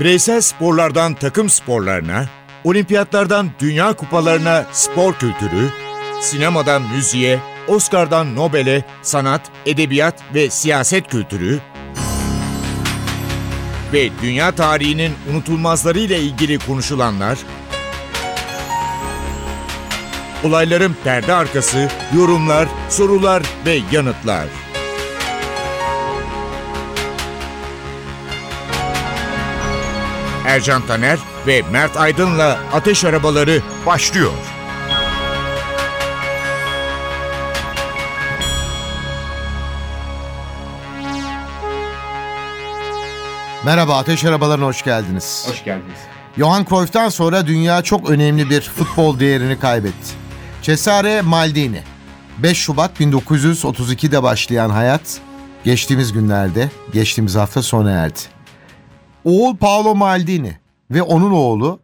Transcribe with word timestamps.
Bireysel 0.00 0.40
sporlardan 0.40 1.14
takım 1.14 1.50
sporlarına, 1.50 2.26
olimpiyatlardan 2.64 3.50
dünya 3.58 3.92
kupalarına 3.92 4.66
spor 4.72 5.14
kültürü, 5.14 5.68
sinemadan 6.20 6.82
müziğe, 6.82 7.40
Oscar'dan 7.68 8.36
Nobel'e 8.36 8.84
sanat, 9.02 9.40
edebiyat 9.66 10.22
ve 10.34 10.50
siyaset 10.50 11.08
kültürü 11.08 11.60
ve 13.92 14.08
dünya 14.22 14.52
tarihinin 14.52 15.12
unutulmazlarıyla 15.30 16.16
ilgili 16.16 16.58
konuşulanlar, 16.58 17.38
olayların 20.44 20.96
perde 21.04 21.34
arkası, 21.34 21.88
yorumlar, 22.16 22.68
sorular 22.88 23.42
ve 23.66 23.78
yanıtlar. 23.92 24.65
Ercan 30.56 30.86
Taner 30.86 31.18
ve 31.46 31.62
Mert 31.72 31.96
Aydın'la 31.96 32.58
Ateş 32.72 33.04
Arabaları 33.04 33.62
başlıyor. 33.86 34.32
Merhaba 43.64 43.96
Ateş 43.96 44.24
Arabalarına 44.24 44.64
hoş 44.66 44.82
geldiniz. 44.82 45.46
Hoş 45.50 45.64
geldiniz. 45.64 45.98
Johan 46.36 46.64
Cruyff'tan 46.64 47.08
sonra 47.08 47.46
dünya 47.46 47.82
çok 47.82 48.10
önemli 48.10 48.50
bir 48.50 48.60
futbol 48.60 49.20
değerini 49.20 49.58
kaybetti. 49.58 50.12
Cesare 50.62 51.22
Maldini. 51.22 51.82
5 52.38 52.58
Şubat 52.58 53.00
1932'de 53.00 54.22
başlayan 54.22 54.70
hayat 54.70 55.20
geçtiğimiz 55.64 56.12
günlerde, 56.12 56.70
geçtiğimiz 56.92 57.34
hafta 57.34 57.62
sona 57.62 57.90
erdi. 57.90 58.35
Oğul 59.26 59.56
Paolo 59.56 59.94
Maldini 59.94 60.58
ve 60.90 61.02
onun 61.02 61.30
oğlu 61.30 61.80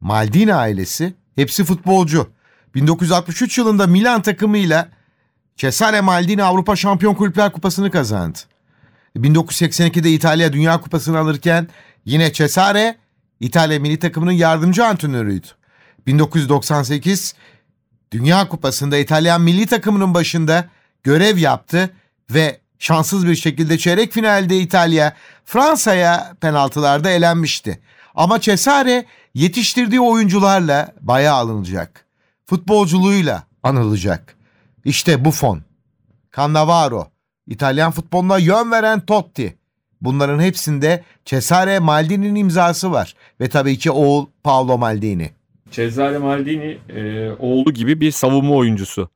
Maldini 0.00 0.54
ailesi 0.54 1.14
hepsi 1.34 1.64
futbolcu. 1.64 2.30
1963 2.74 3.58
yılında 3.58 3.86
Milan 3.86 4.22
takımıyla 4.22 4.88
Cesare 5.56 6.00
Maldini 6.00 6.42
Avrupa 6.42 6.76
Şampiyon 6.76 7.14
Kulüpler 7.14 7.52
Kupası'nı 7.52 7.90
kazandı. 7.90 8.38
1982'de 9.16 10.10
İtalya 10.10 10.52
Dünya 10.52 10.80
Kupası'nı 10.80 11.18
alırken 11.18 11.68
yine 12.04 12.32
Cesare 12.32 12.96
İtalya 13.40 13.80
milli 13.80 13.98
takımının 13.98 14.32
yardımcı 14.32 14.86
antrenörüydü. 14.86 15.46
1998 16.06 17.34
Dünya 18.12 18.48
Kupası'nda 18.48 18.96
İtalyan 18.96 19.40
milli 19.40 19.66
takımının 19.66 20.14
başında 20.14 20.68
görev 21.02 21.36
yaptı 21.38 21.90
ve 22.30 22.60
şanssız 22.78 23.26
bir 23.26 23.34
şekilde 23.34 23.78
çeyrek 23.78 24.12
finalde 24.12 24.58
İtalya 24.58 25.16
Fransa'ya 25.44 26.36
penaltılarda 26.40 27.10
elenmişti. 27.10 27.80
Ama 28.14 28.40
Cesare 28.40 29.04
yetiştirdiği 29.34 30.00
oyuncularla 30.00 30.88
bayağı 31.00 31.36
alınacak. 31.36 32.06
Futbolculuğuyla 32.46 33.42
anılacak. 33.62 34.36
İşte 34.84 35.24
Buffon, 35.24 35.62
Cannavaro, 36.36 37.06
İtalyan 37.46 37.92
futboluna 37.92 38.38
yön 38.38 38.70
veren 38.70 39.00
Totti. 39.00 39.58
Bunların 40.00 40.40
hepsinde 40.40 41.04
Cesare 41.24 41.78
Maldini'nin 41.78 42.34
imzası 42.34 42.92
var. 42.92 43.14
Ve 43.40 43.48
tabii 43.48 43.78
ki 43.78 43.90
oğul 43.90 44.26
Paolo 44.42 44.78
Maldini. 44.78 45.30
Cesare 45.70 46.18
Maldini 46.18 46.78
e, 46.88 47.30
oğlu 47.30 47.72
gibi 47.72 48.00
bir 48.00 48.10
savunma 48.10 48.54
oyuncusu 48.54 49.08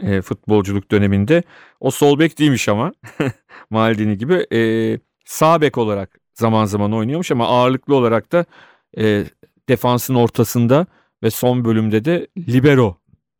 e, 0.00 0.22
futbolculuk 0.22 0.90
döneminde. 0.90 1.42
O 1.82 1.90
sol 1.90 2.18
bek 2.18 2.38
değilmiş 2.38 2.68
ama 2.68 2.92
Maldini 3.70 4.18
gibi 4.18 4.46
e, 4.52 4.60
sağ 5.24 5.60
bek 5.60 5.78
olarak 5.78 6.18
zaman 6.34 6.64
zaman 6.64 6.92
oynuyormuş 6.92 7.30
ama 7.30 7.46
ağırlıklı 7.46 7.94
olarak 7.96 8.32
da 8.32 8.44
e, 8.98 9.24
defansın 9.68 10.14
ortasında 10.14 10.86
ve 11.22 11.30
son 11.30 11.64
bölümde 11.64 12.04
de 12.04 12.26
libero 12.38 12.96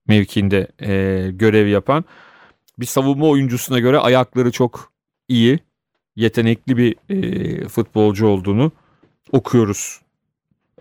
mevkiinde 0.08 0.68
e, 0.80 1.30
görev 1.30 1.66
yapan 1.66 2.04
bir 2.78 2.86
savunma 2.86 3.26
oyuncusuna 3.26 3.78
göre 3.78 3.98
ayakları 3.98 4.50
çok 4.50 4.92
iyi, 5.28 5.58
yetenekli 6.16 6.76
bir 6.76 6.96
e, 7.08 7.68
futbolcu 7.68 8.26
olduğunu 8.26 8.72
okuyoruz. 9.32 10.00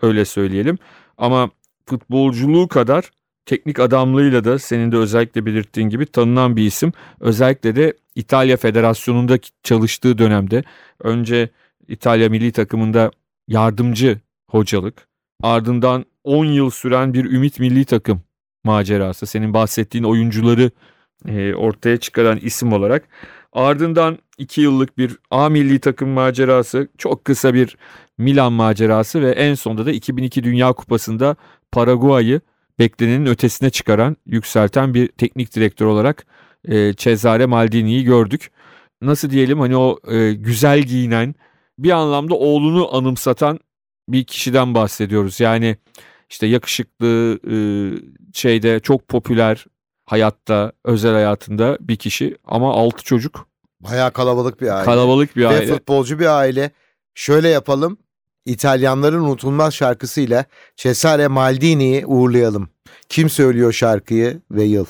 Öyle 0.01 0.25
söyleyelim. 0.25 0.78
Ama 1.17 1.49
futbolculuğu 1.85 2.67
kadar 2.67 3.11
teknik 3.46 3.79
adamlığıyla 3.79 4.44
da 4.44 4.59
senin 4.59 4.91
de 4.91 4.97
özellikle 4.97 5.46
belirttiğin 5.46 5.90
gibi 5.90 6.06
tanınan 6.06 6.56
bir 6.56 6.66
isim. 6.66 6.94
Özellikle 7.19 7.75
de 7.75 7.94
İtalya 8.16 8.57
Federasyonu'nda 8.57 9.38
çalıştığı 9.63 10.18
dönemde 10.18 10.63
önce 11.00 11.50
İtalya 11.88 12.29
milli 12.29 12.52
takımında 12.52 13.12
yardımcı 13.47 14.19
hocalık, 14.50 15.07
ardından 15.44 16.06
10 16.24 16.46
yıl 16.46 16.69
süren 16.69 17.13
bir 17.13 17.25
Ümit 17.25 17.59
milli 17.59 17.85
takım 17.85 18.22
macerası. 18.63 19.25
Senin 19.25 19.53
bahsettiğin 19.53 20.03
oyuncuları 20.03 20.72
e, 21.28 21.53
ortaya 21.53 21.97
çıkaran 21.97 22.38
isim 22.38 22.73
olarak. 22.73 23.08
Ardından 23.53 24.18
2 24.38 24.62
yıllık 24.62 24.97
bir 24.97 25.18
A 25.31 25.50
milli 25.50 25.79
takım 25.79 26.09
macerası, 26.09 26.88
çok 26.97 27.25
kısa 27.25 27.53
bir 27.53 27.78
Milan 28.18 28.53
macerası 28.53 29.22
ve 29.22 29.31
en 29.31 29.53
sonunda 29.53 29.85
da 29.85 29.91
2002 29.91 30.44
Dünya 30.44 30.73
Kupası'nda 30.73 31.35
Paraguay'ı 31.72 32.41
beklenenin 32.79 33.25
ötesine 33.25 33.69
çıkaran, 33.69 34.17
yükselten 34.25 34.93
bir 34.93 35.07
teknik 35.07 35.55
direktör 35.55 35.85
olarak 35.85 36.25
e, 36.65 36.93
Cesare 36.93 37.45
Maldini'yi 37.45 38.03
gördük. 38.03 38.51
Nasıl 39.01 39.29
diyelim 39.29 39.59
hani 39.59 39.77
o 39.77 39.99
e, 40.07 40.33
güzel 40.33 40.81
giyinen, 40.81 41.35
bir 41.79 41.91
anlamda 41.91 42.35
oğlunu 42.35 42.95
anımsatan 42.95 43.59
bir 44.09 44.23
kişiden 44.23 44.75
bahsediyoruz. 44.75 45.39
Yani 45.39 45.77
işte 46.29 46.47
yakışıklı, 46.47 47.39
e, 47.51 47.55
şeyde 48.33 48.79
çok 48.79 49.07
popüler, 49.07 49.65
hayatta, 50.05 50.71
özel 50.85 51.13
hayatında 51.13 51.77
bir 51.81 51.95
kişi 51.95 52.37
ama 52.45 52.73
altı 52.73 53.03
çocuk. 53.03 53.47
Bayağı 53.79 54.11
kalabalık 54.13 54.61
bir 54.61 54.67
aile. 54.67 54.85
Kalabalık 54.85 55.35
bir 55.35 55.45
aile. 55.45 55.59
Ve 55.59 55.73
futbolcu 55.73 56.19
bir 56.19 56.37
aile. 56.37 56.71
Şöyle 57.15 57.49
yapalım. 57.49 57.97
İtalyanların 58.46 59.24
unutulmaz 59.24 59.74
şarkısıyla 59.74 60.46
Cesare 60.75 61.28
Maldini'yi 61.28 62.06
uğurlayalım. 62.06 62.69
Kim 63.09 63.29
söylüyor 63.29 63.74
şarkıyı 63.74 64.41
ve 64.52 64.63
yıl? 64.63 64.85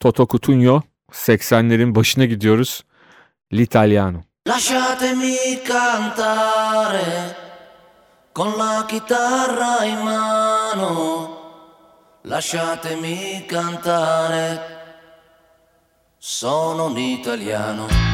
Toto 0.00 0.26
Cutugno 0.26 0.82
80'lerin 1.12 1.94
başına 1.94 2.24
gidiyoruz. 2.24 2.84
L'Italiano. 3.52 4.20
Lasciatemi 4.48 5.36
cantare 5.68 7.36
con 8.34 8.58
la 8.58 8.86
chitarra 8.90 9.84
in 9.84 9.98
mano. 10.04 11.30
Lasciatemi 12.26 13.46
cantare. 13.50 14.58
Sono 16.20 16.86
un 16.86 16.96
italiano. 16.96 18.13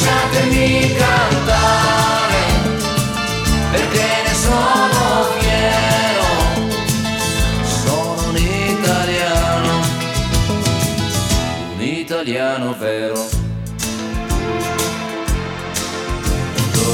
Lasciatemi 0.00 0.94
cantare 0.94 2.42
perché 3.72 4.06
ne 4.26 4.34
sono 4.34 5.26
fiero, 5.38 6.26
sono 7.64 8.28
un 8.28 8.36
italiano, 8.36 9.80
un 11.74 11.80
italiano 11.80 12.76
vero. 12.78 13.26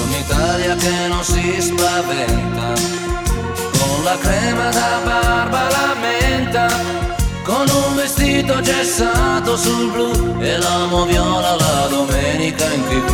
un'Italia 0.06 0.74
che 0.76 1.06
non 1.08 1.22
si 1.22 1.60
spaventa, 1.60 2.72
con 3.78 4.02
la 4.02 4.16
crema 4.18 4.70
da 4.70 5.00
barba 5.04 5.68
la 5.68 5.94
un 6.00 6.13
vestito 8.34 8.60
gessato 8.62 9.56
sul 9.56 9.92
blu 9.92 10.40
e 10.40 10.58
l'amo 10.58 11.04
viola 11.04 11.54
la 11.54 11.86
domenica 11.88 12.64
in 12.72 12.82
tv. 12.88 13.12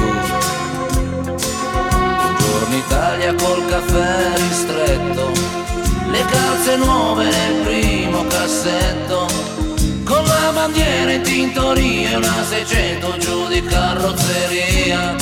Buongiorno 2.17 2.77
Italia 2.77 3.35
col 3.35 3.67
caffè 3.67 4.33
ristretto, 4.37 5.31
le 6.11 6.25
calze 6.25 6.77
nuove 6.77 7.25
nel 7.25 7.63
primo 7.65 8.25
cassetto, 8.29 9.27
con 10.05 10.25
la 10.25 10.53
bandiera 10.55 11.13
in 11.13 11.23
tintoria 11.23 12.11
e 12.13 12.17
una 12.17 12.45
600 12.49 13.19
giù 13.19 13.47
di 13.49 13.63
carrozzeria. 13.63 15.17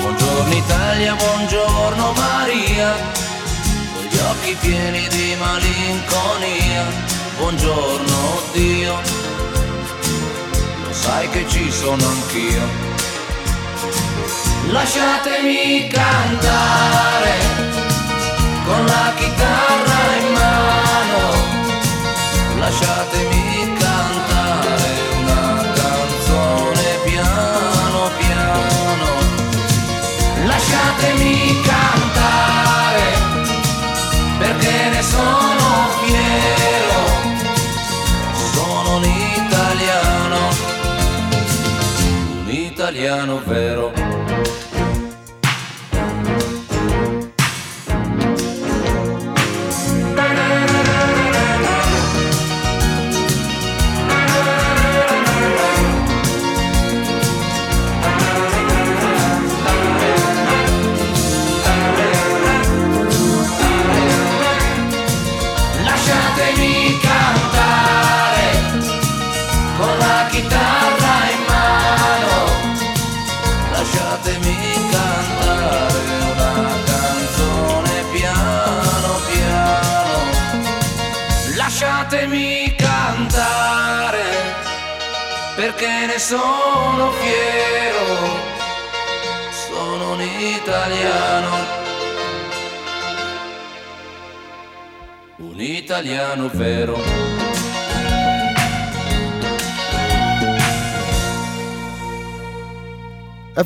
Buongiorno 0.00 0.54
Italia, 0.54 1.14
buongiorno 1.14 2.12
Maria, 2.12 2.94
con 3.94 4.04
gli 4.04 4.16
occhi 4.16 4.56
pieni 4.60 5.08
di 5.08 5.34
malinconia. 5.40 7.15
Buongiorno 7.38 8.42
Dio, 8.52 8.98
lo 10.84 10.92
sai 10.92 11.28
che 11.28 11.46
ci 11.46 11.70
sono 11.70 12.02
anch'io. 12.06 12.62
Lasciatemi 14.68 15.86
cantare 15.86 17.34
con 18.64 18.84
la 18.86 19.12
chitarra 19.16 20.16
in 20.18 20.32
mano, 20.32 21.20
lasciatemi 22.58 23.35
italiano 43.06 43.38
vero. 43.46 44.05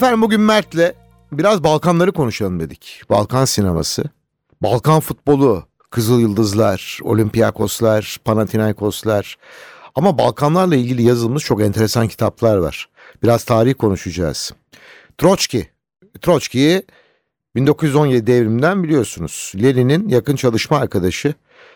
Efendim 0.00 0.23
bugün 0.23 0.41
Mert'le 0.41 0.94
biraz 1.32 1.64
Balkanları 1.64 2.12
konuşalım 2.12 2.61
dedik. 2.61 3.02
Balkan 3.11 3.44
sineması, 3.44 4.05
Balkan 4.62 5.00
futbolu, 5.00 5.64
Kızıl 5.91 6.20
Yıldızlar, 6.20 6.99
Olympiakoslar, 7.02 8.17
Panathinaikoslar. 8.25 9.38
Ama 9.94 10.19
Balkanlarla 10.19 10.76
ilgili 10.76 11.02
yazılmış 11.02 11.44
çok 11.44 11.62
enteresan 11.62 12.08
kitaplar 12.08 12.56
var. 12.56 12.88
Biraz 13.23 13.44
tarih 13.44 13.75
konuşacağız. 13.75 14.52
Troçki, 15.19 15.69
Troçki'yi 16.20 16.82
1917 17.55 18.26
devriminden 18.26 18.82
biliyorsunuz. 18.82 19.53
Lenin'in 19.62 20.08
yakın 20.08 20.37
çalışma 20.37 20.79
arkadaşı. 20.79 21.35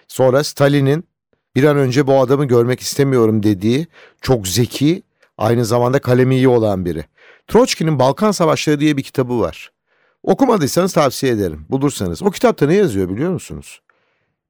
Sonra 0.08 0.44
Stalin'in 0.44 1.04
bir 1.56 1.64
an 1.64 1.76
önce 1.76 2.06
bu 2.06 2.20
adamı 2.20 2.44
görmek 2.44 2.80
istemiyorum 2.80 3.42
dediği 3.42 3.86
çok 4.20 4.48
zeki, 4.48 5.02
aynı 5.38 5.64
zamanda 5.64 5.98
kalemi 5.98 6.36
iyi 6.36 6.48
olan 6.48 6.84
biri. 6.84 7.04
Troçki'nin 7.46 7.98
Balkan 7.98 8.30
Savaşları 8.30 8.80
diye 8.80 8.96
bir 8.96 9.02
kitabı 9.02 9.40
var. 9.40 9.72
Okumadıysanız 10.22 10.92
tavsiye 10.92 11.32
ederim. 11.32 11.66
Bulursanız. 11.68 12.22
O 12.22 12.30
kitapta 12.30 12.66
ne 12.66 12.74
yazıyor 12.74 13.08
biliyor 13.08 13.30
musunuz? 13.32 13.80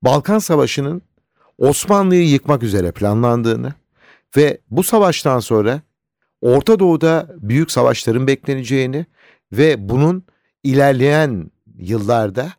Balkan 0.02 0.38
Savaşı'nın 0.38 1.02
Osmanlı'yı 1.58 2.29
yıkmak 2.29 2.62
üzere 2.62 2.93
planlandığını 2.93 3.75
ve 4.37 4.61
bu 4.70 4.82
savaştan 4.82 5.41
sonra 5.41 5.82
Orta 6.41 6.79
Doğu'da 6.79 7.29
büyük 7.37 7.70
savaşların 7.70 8.26
bekleneceğini 8.26 9.06
ve 9.52 9.88
bunun 9.88 10.25
ilerleyen 10.62 11.50
yıllarda 11.79 12.52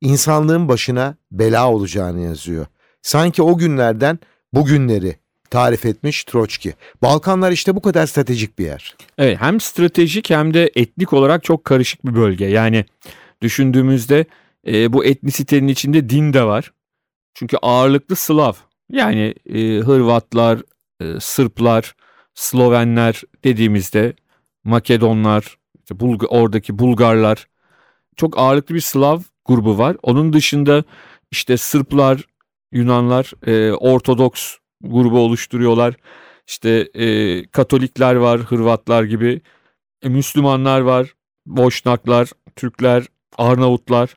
insanlığın 0.00 0.68
başına 0.68 1.16
bela 1.32 1.70
olacağını 1.70 2.20
yazıyor. 2.20 2.66
Sanki 3.02 3.42
o 3.42 3.58
günlerden 3.58 4.18
bugünleri 4.52 5.16
tarif 5.54 5.86
etmiş 5.86 6.24
Troçki. 6.24 6.74
Balkanlar 7.02 7.52
işte 7.52 7.76
bu 7.76 7.82
kadar 7.82 8.06
stratejik 8.06 8.58
bir 8.58 8.64
yer. 8.64 8.96
Evet 9.18 9.40
hem 9.40 9.60
stratejik 9.60 10.30
hem 10.30 10.54
de 10.54 10.70
etnik 10.74 11.12
olarak 11.12 11.44
çok 11.44 11.64
karışık 11.64 12.06
bir 12.06 12.14
bölge. 12.14 12.44
Yani 12.44 12.84
düşündüğümüzde 13.42 14.24
e, 14.66 14.92
bu 14.92 15.04
etnisitenin 15.04 15.68
içinde 15.68 16.08
din 16.08 16.32
de 16.32 16.44
var. 16.44 16.72
Çünkü 17.34 17.56
ağırlıklı 17.62 18.16
Slav. 18.16 18.52
Yani 18.90 19.34
e, 19.46 19.78
Hırvatlar, 19.78 20.58
e, 21.00 21.20
Sırplar, 21.20 21.94
Slovenler 22.34 23.22
dediğimizde 23.44 24.14
Makedonlar, 24.64 25.58
işte 25.78 25.94
Bulg- 25.94 26.26
oradaki 26.26 26.78
Bulgarlar 26.78 27.46
çok 28.16 28.38
ağırlıklı 28.38 28.74
bir 28.74 28.80
Slav 28.80 29.20
grubu 29.44 29.78
var. 29.78 29.96
Onun 30.02 30.32
dışında 30.32 30.84
işte 31.30 31.56
Sırplar, 31.56 32.24
Yunanlar 32.72 33.32
e, 33.46 33.72
Ortodoks 33.72 34.56
grubu 34.84 35.18
oluşturuyorlar. 35.20 35.94
İşte 36.46 36.88
e, 36.94 37.46
Katolikler 37.46 38.14
var, 38.14 38.40
Hırvatlar 38.40 39.02
gibi. 39.04 39.40
E, 40.02 40.08
Müslümanlar 40.08 40.80
var, 40.80 41.14
Boşnaklar, 41.46 42.30
Türkler, 42.56 43.04
Arnavutlar. 43.38 44.14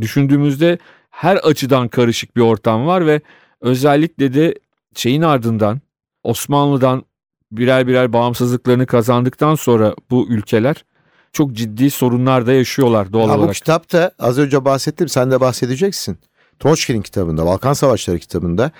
Düşündüğümüzde 0.00 0.78
her 1.10 1.36
açıdan 1.36 1.88
karışık 1.88 2.36
bir 2.36 2.40
ortam 2.40 2.86
var 2.86 3.06
ve 3.06 3.20
özellikle 3.60 4.34
de 4.34 4.54
şeyin 4.94 5.22
ardından 5.22 5.80
Osmanlı'dan 6.22 7.04
birer 7.52 7.86
birer 7.86 8.12
bağımsızlıklarını 8.12 8.86
kazandıktan 8.86 9.54
sonra 9.54 9.94
bu 10.10 10.26
ülkeler 10.28 10.84
çok 11.32 11.52
ciddi 11.52 11.90
sorunlar 11.90 12.46
da 12.46 12.52
yaşıyorlar 12.52 13.12
doğal 13.12 13.28
bu 13.28 13.32
olarak. 13.32 13.54
kitapta 13.54 14.12
az 14.18 14.38
önce 14.38 14.64
bahsettim 14.64 15.08
sen 15.08 15.30
de 15.30 15.40
bahsedeceksin. 15.40 16.18
Troçki'nin 16.58 17.02
kitabında, 17.02 17.46
Balkan 17.46 17.72
Savaşları 17.72 18.18
kitabında 18.18 18.70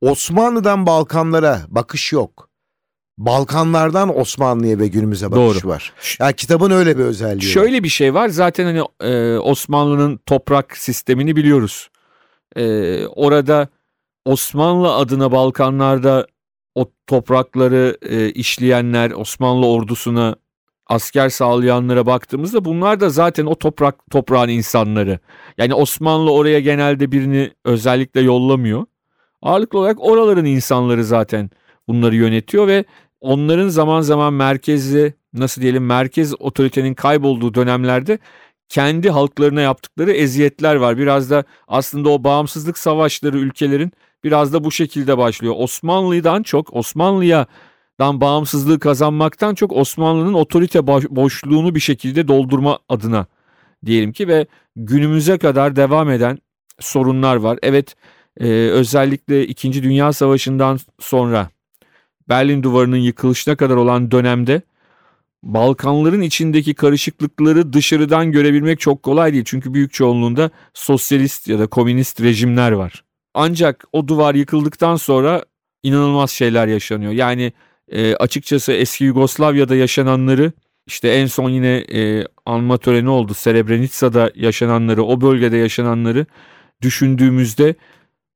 Osmanlı'dan 0.00 0.86
Balkanlara 0.86 1.60
bakış 1.68 2.12
yok. 2.12 2.48
Balkanlardan 3.18 4.18
Osmanlı'ya 4.18 4.78
ve 4.78 4.88
günümüze 4.88 5.30
bakış 5.30 5.62
Doğru. 5.62 5.68
var. 5.68 5.92
Yani 6.20 6.34
kitabın 6.34 6.70
öyle 6.70 6.98
bir 6.98 7.04
özelliği 7.04 7.48
var. 7.48 7.52
Şöyle 7.52 7.82
bir 7.82 7.88
şey 7.88 8.14
var 8.14 8.28
zaten 8.28 8.64
hani 8.64 8.82
e, 9.12 9.38
Osmanlı'nın 9.38 10.16
toprak 10.26 10.76
sistemini 10.76 11.36
biliyoruz. 11.36 11.90
E, 12.56 13.06
orada 13.06 13.68
Osmanlı 14.24 14.94
adına 14.94 15.32
Balkanlarda 15.32 16.26
o 16.74 16.90
toprakları 17.06 17.96
e, 18.02 18.30
işleyenler, 18.30 19.10
Osmanlı 19.10 19.66
ordusuna 19.66 20.36
asker 20.86 21.28
sağlayanlara 21.28 22.06
baktığımızda 22.06 22.64
bunlar 22.64 23.00
da 23.00 23.10
zaten 23.10 23.46
o 23.46 23.54
toprak 23.54 24.10
toprağın 24.10 24.48
insanları. 24.48 25.18
Yani 25.58 25.74
Osmanlı 25.74 26.32
oraya 26.32 26.60
genelde 26.60 27.12
birini 27.12 27.52
özellikle 27.64 28.20
yollamıyor. 28.20 28.86
Ağırlıklı 29.42 29.78
olarak 29.78 30.04
oraların 30.04 30.44
insanları 30.44 31.04
zaten 31.04 31.50
bunları 31.88 32.16
yönetiyor 32.16 32.66
ve 32.66 32.84
onların 33.20 33.68
zaman 33.68 34.00
zaman 34.00 34.32
merkezi 34.34 35.14
nasıl 35.32 35.62
diyelim 35.62 35.86
merkez 35.86 36.40
otoritenin 36.40 36.94
kaybolduğu 36.94 37.54
dönemlerde 37.54 38.18
kendi 38.68 39.10
halklarına 39.10 39.60
yaptıkları 39.60 40.12
eziyetler 40.12 40.74
var. 40.74 40.98
Biraz 40.98 41.30
da 41.30 41.44
aslında 41.68 42.08
o 42.08 42.24
bağımsızlık 42.24 42.78
savaşları 42.78 43.38
ülkelerin 43.38 43.92
biraz 44.24 44.52
da 44.52 44.64
bu 44.64 44.72
şekilde 44.72 45.18
başlıyor. 45.18 45.54
Osmanlı'dan 45.56 46.42
çok 46.42 46.76
Osmanlı'ya 46.76 47.46
dan 48.00 48.20
bağımsızlığı 48.20 48.78
kazanmaktan 48.78 49.54
çok 49.54 49.72
Osmanlı'nın 49.72 50.34
otorite 50.34 50.86
boşluğunu 50.86 51.74
bir 51.74 51.80
şekilde 51.80 52.28
doldurma 52.28 52.78
adına 52.88 53.26
diyelim 53.86 54.12
ki 54.12 54.28
ve 54.28 54.46
günümüze 54.76 55.38
kadar 55.38 55.76
devam 55.76 56.10
eden 56.10 56.38
sorunlar 56.80 57.36
var. 57.36 57.58
Evet 57.62 57.94
e, 58.40 58.46
özellikle 58.48 59.46
2. 59.46 59.82
Dünya 59.82 60.12
Savaşı'ndan 60.12 60.78
sonra 61.00 61.50
Berlin 62.28 62.62
Duvarı'nın 62.62 62.96
yıkılışına 62.96 63.56
kadar 63.56 63.76
olan 63.76 64.10
dönemde 64.10 64.62
Balkanların 65.42 66.20
içindeki 66.20 66.74
karışıklıkları 66.74 67.72
dışarıdan 67.72 68.32
görebilmek 68.32 68.80
çok 68.80 69.02
kolay 69.02 69.32
değil. 69.32 69.44
Çünkü 69.46 69.74
büyük 69.74 69.92
çoğunluğunda 69.92 70.50
sosyalist 70.74 71.48
ya 71.48 71.58
da 71.58 71.66
komünist 71.66 72.20
rejimler 72.20 72.72
var. 72.72 73.04
Ancak 73.34 73.84
o 73.92 74.08
duvar 74.08 74.34
yıkıldıktan 74.34 74.96
sonra 74.96 75.44
inanılmaz 75.82 76.30
şeyler 76.30 76.66
yaşanıyor. 76.66 77.12
Yani 77.12 77.52
e, 77.88 78.14
açıkçası 78.14 78.72
eski 78.72 79.04
Yugoslavya'da 79.04 79.76
yaşananları 79.76 80.52
işte 80.86 81.08
en 81.08 81.26
son 81.26 81.50
yine 81.50 81.76
e, 81.76 82.24
anma 82.46 82.78
töreni 82.78 83.08
oldu. 83.08 83.34
Srebrenica'da 83.34 84.32
yaşananları, 84.34 85.04
o 85.04 85.20
bölgede 85.20 85.56
yaşananları 85.56 86.26
düşündüğümüzde 86.82 87.74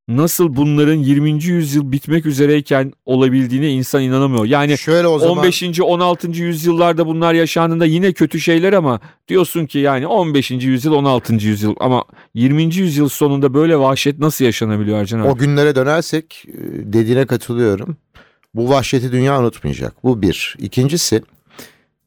nasıl 0.09 0.57
bunların 0.57 0.95
20. 0.95 1.45
yüzyıl 1.45 1.93
bitmek 1.93 2.27
üzereyken 2.27 2.93
olabildiğine 3.07 3.71
insan 3.71 4.03
inanamıyor. 4.03 4.45
Yani 4.45 4.79
Şöyle 4.79 5.07
o 5.07 5.19
zaman... 5.19 5.39
15. 5.39 5.81
16. 5.81 6.29
yüzyıllarda 6.31 7.07
bunlar 7.07 7.35
yaşandığında 7.35 7.87
yine 7.87 8.13
kötü 8.13 8.41
şeyler 8.41 8.73
ama 8.73 9.01
diyorsun 9.29 9.67
ki 9.67 9.79
yani 9.79 10.07
15. 10.07 10.51
yüzyıl 10.51 10.93
16. 10.93 11.35
yüzyıl 11.35 11.75
ama 11.81 12.05
20. 12.35 12.63
yüzyıl 12.63 13.09
sonunda 13.09 13.55
böyle 13.55 13.79
vahşet 13.79 14.19
nasıl 14.19 14.45
yaşanabiliyor 14.45 14.99
Ercan 14.99 15.21
abi? 15.21 15.29
O 15.29 15.37
günlere 15.37 15.75
dönersek 15.75 16.45
e, 16.49 16.53
dediğine 16.93 17.27
katılıyorum. 17.27 17.97
Bu 18.55 18.69
vahşeti 18.69 19.13
dünya 19.13 19.41
unutmayacak. 19.41 20.05
Bu 20.05 20.23
bir. 20.23 20.57
İkincisi 20.59 21.23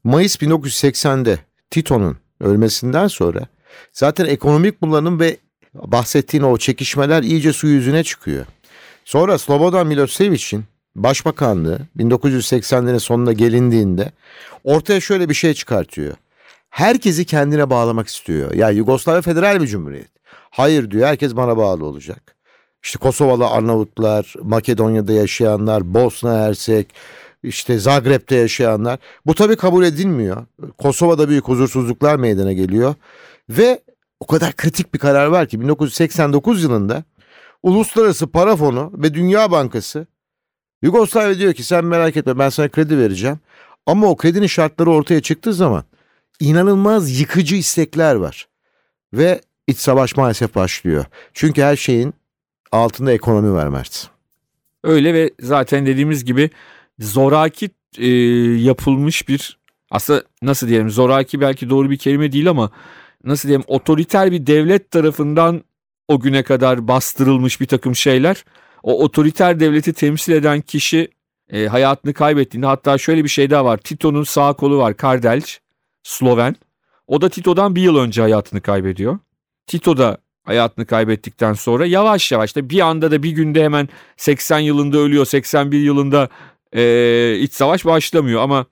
Mayıs 0.04 0.36
1980'de 0.36 1.38
Tito'nun 1.70 2.16
ölmesinden 2.40 3.06
sonra 3.06 3.46
zaten 3.92 4.24
ekonomik 4.24 4.82
bulanım 4.82 5.20
ve 5.20 5.36
bahsettiğin 5.84 6.44
o 6.44 6.58
çekişmeler 6.58 7.22
iyice 7.22 7.52
su 7.52 7.66
yüzüne 7.66 8.04
çıkıyor. 8.04 8.46
Sonra 9.04 9.38
Slobodan 9.38 9.86
Milosevic'in 9.86 10.64
başbakanlığı 10.96 11.78
1980'lerin 11.98 13.00
sonuna 13.00 13.32
gelindiğinde 13.32 14.12
ortaya 14.64 15.00
şöyle 15.00 15.28
bir 15.28 15.34
şey 15.34 15.54
çıkartıyor. 15.54 16.14
Herkesi 16.70 17.24
kendine 17.24 17.70
bağlamak 17.70 18.08
istiyor. 18.08 18.52
Ya 18.52 18.58
yani 18.66 18.76
Yugoslavya 18.78 19.22
federal 19.22 19.62
bir 19.62 19.66
cumhuriyet. 19.66 20.08
Hayır 20.50 20.90
diyor 20.90 21.06
herkes 21.06 21.36
bana 21.36 21.56
bağlı 21.56 21.84
olacak. 21.84 22.36
İşte 22.82 22.98
Kosovalı 22.98 23.46
Arnavutlar, 23.46 24.34
Makedonya'da 24.42 25.12
yaşayanlar, 25.12 25.94
Bosna 25.94 26.38
Hersek, 26.38 26.94
işte 27.42 27.78
Zagreb'te 27.78 28.36
yaşayanlar. 28.36 28.98
Bu 29.26 29.34
tabii 29.34 29.56
kabul 29.56 29.84
edilmiyor. 29.84 30.46
Kosova'da 30.78 31.28
büyük 31.28 31.48
huzursuzluklar 31.48 32.16
meydana 32.16 32.52
geliyor. 32.52 32.94
Ve 33.48 33.80
o 34.20 34.26
kadar 34.26 34.56
kritik 34.56 34.94
bir 34.94 34.98
karar 34.98 35.26
var 35.26 35.48
ki 35.48 35.60
1989 35.60 36.62
yılında 36.62 37.04
Uluslararası 37.62 38.26
Para 38.26 38.56
Fonu 38.56 38.92
ve 38.94 39.14
Dünya 39.14 39.50
Bankası 39.50 40.06
Yugoslavya 40.82 41.38
diyor 41.38 41.52
ki 41.52 41.64
sen 41.64 41.84
merak 41.84 42.16
etme 42.16 42.38
ben 42.38 42.48
sana 42.48 42.68
kredi 42.68 42.98
vereceğim. 42.98 43.38
Ama 43.86 44.06
o 44.06 44.16
kredinin 44.16 44.46
şartları 44.46 44.90
ortaya 44.90 45.20
çıktığı 45.22 45.54
zaman 45.54 45.84
inanılmaz 46.40 47.20
yıkıcı 47.20 47.56
istekler 47.56 48.14
var. 48.14 48.48
Ve 49.12 49.40
iç 49.66 49.78
savaş 49.78 50.16
maalesef 50.16 50.54
başlıyor. 50.54 51.04
Çünkü 51.34 51.62
her 51.62 51.76
şeyin 51.76 52.14
altında 52.72 53.12
ekonomi 53.12 53.52
var 53.52 53.68
Mert. 53.68 54.10
Öyle 54.84 55.14
ve 55.14 55.30
zaten 55.40 55.86
dediğimiz 55.86 56.24
gibi 56.24 56.50
zoraki 56.98 57.70
e, 57.98 58.08
yapılmış 58.62 59.28
bir 59.28 59.58
aslında 59.90 60.22
nasıl 60.42 60.68
diyelim 60.68 60.90
zoraki 60.90 61.40
belki 61.40 61.70
doğru 61.70 61.90
bir 61.90 61.96
kelime 61.96 62.32
değil 62.32 62.50
ama 62.50 62.70
nasıl 63.26 63.48
diyeyim 63.48 63.64
otoriter 63.66 64.32
bir 64.32 64.46
devlet 64.46 64.90
tarafından 64.90 65.62
o 66.08 66.20
güne 66.20 66.42
kadar 66.42 66.88
bastırılmış 66.88 67.60
bir 67.60 67.66
takım 67.66 67.96
şeyler. 67.96 68.44
O 68.82 69.02
otoriter 69.04 69.60
devleti 69.60 69.92
temsil 69.92 70.32
eden 70.32 70.60
kişi 70.60 71.08
e, 71.52 71.66
hayatını 71.66 72.14
kaybettiğinde 72.14 72.66
hatta 72.66 72.98
şöyle 72.98 73.24
bir 73.24 73.28
şey 73.28 73.50
daha 73.50 73.64
var. 73.64 73.76
Tito'nun 73.78 74.24
sağ 74.24 74.52
kolu 74.52 74.78
var 74.78 74.96
Kardelç, 74.96 75.60
Sloven. 76.02 76.56
O 77.06 77.20
da 77.20 77.28
Tito'dan 77.28 77.76
bir 77.76 77.82
yıl 77.82 77.96
önce 77.96 78.22
hayatını 78.22 78.60
kaybediyor. 78.60 79.18
Tito 79.66 79.96
da 79.96 80.18
hayatını 80.44 80.86
kaybettikten 80.86 81.52
sonra 81.52 81.86
yavaş 81.86 82.32
yavaş 82.32 82.56
da 82.56 82.70
bir 82.70 82.80
anda 82.80 83.10
da 83.10 83.22
bir 83.22 83.30
günde 83.30 83.64
hemen 83.64 83.88
80 84.16 84.58
yılında 84.58 84.98
ölüyor, 84.98 85.24
81 85.24 85.80
yılında 85.80 86.28
e, 86.72 87.38
iç 87.40 87.52
savaş 87.52 87.84
başlamıyor 87.84 88.42
ama 88.42 88.66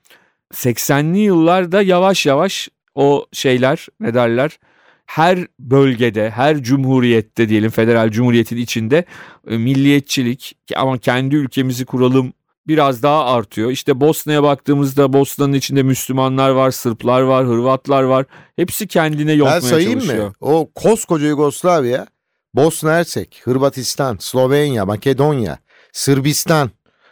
80'li 0.52 1.18
yıllarda 1.18 1.82
yavaş 1.82 2.26
yavaş 2.26 2.68
o 2.95 3.27
şeyler 3.33 3.87
ne 4.01 4.15
derler 4.15 4.59
her 5.07 5.47
bölgede, 5.59 6.31
her 6.31 6.63
cumhuriyette 6.63 7.49
diyelim 7.49 7.71
federal 7.71 8.11
cumhuriyetin 8.11 8.57
içinde 8.57 9.05
e, 9.49 9.57
milliyetçilik 9.59 10.57
ama 10.77 10.99
kendi 10.99 11.37
ülkemizi 11.37 11.85
kuralım 11.85 12.33
biraz 12.67 13.03
daha 13.03 13.25
artıyor. 13.25 13.71
İşte 13.71 14.01
Bosna'ya 14.01 14.43
baktığımızda 14.43 15.13
Bosna'nın 15.13 15.53
içinde 15.53 15.83
Müslümanlar 15.83 16.51
var, 16.51 16.71
Sırplar 16.71 17.21
var, 17.21 17.47
Hırvatlar 17.47 18.03
var. 18.03 18.27
Hepsi 18.57 18.87
kendine 18.87 19.33
yontmaya 19.33 19.63
ben 19.63 19.69
sayayım 19.69 20.01
çalışıyor. 20.01 20.27
mı? 20.27 20.35
O 20.41 20.71
koskoca 20.75 21.27
Yugoslavya, 21.27 22.07
Bosna 22.55 22.93
Hersek, 22.93 23.41
Hırvatistan, 23.45 24.17
Slovenya, 24.21 24.87
Makedonya, 24.87 25.59
Sırbistan, 25.93 26.71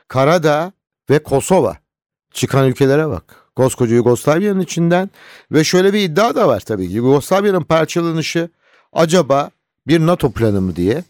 Karadağ 0.09 0.73
ve 1.11 1.23
Kosova. 1.23 1.77
Çıkan 2.35 2.69
ülkelere 2.69 3.09
bak 3.09 3.41
koskoca 3.56 3.94
Yugoslavya'nın 3.94 4.61
içinden 4.61 5.11
ve 5.52 5.64
şöyle 5.64 5.92
bir 5.92 6.00
iddia 6.00 6.35
da 6.35 6.49
var 6.49 6.61
tabii. 6.61 6.85
Yugoslavya'nın 6.85 7.62
parçalanışı 7.62 8.49
acaba 8.92 9.50
bir 9.87 10.00
NATO 10.00 10.30
planı 10.30 10.61
mı 10.61 10.76
diye 10.76 11.04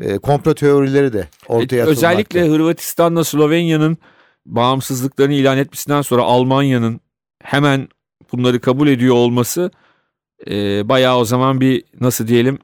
e, 0.00 0.18
komplo 0.18 0.54
teorileri 0.54 1.12
de 1.12 1.28
ortaya 1.48 1.84
e, 1.84 1.88
Özellikle 1.88 2.48
Hırvatistan'la 2.48 3.24
Slovenya'nın 3.24 3.98
bağımsızlıklarını 4.46 5.34
ilan 5.34 5.58
etmesinden 5.58 6.02
sonra 6.02 6.22
Almanya'nın 6.22 7.00
hemen 7.42 7.88
bunları 8.32 8.60
kabul 8.60 8.88
ediyor 8.88 9.14
olması 9.14 9.70
e, 10.50 10.88
bayağı 10.88 11.16
o 11.16 11.24
zaman 11.24 11.60
bir 11.60 11.84
nasıl 12.00 12.28
diyelim 12.28 12.58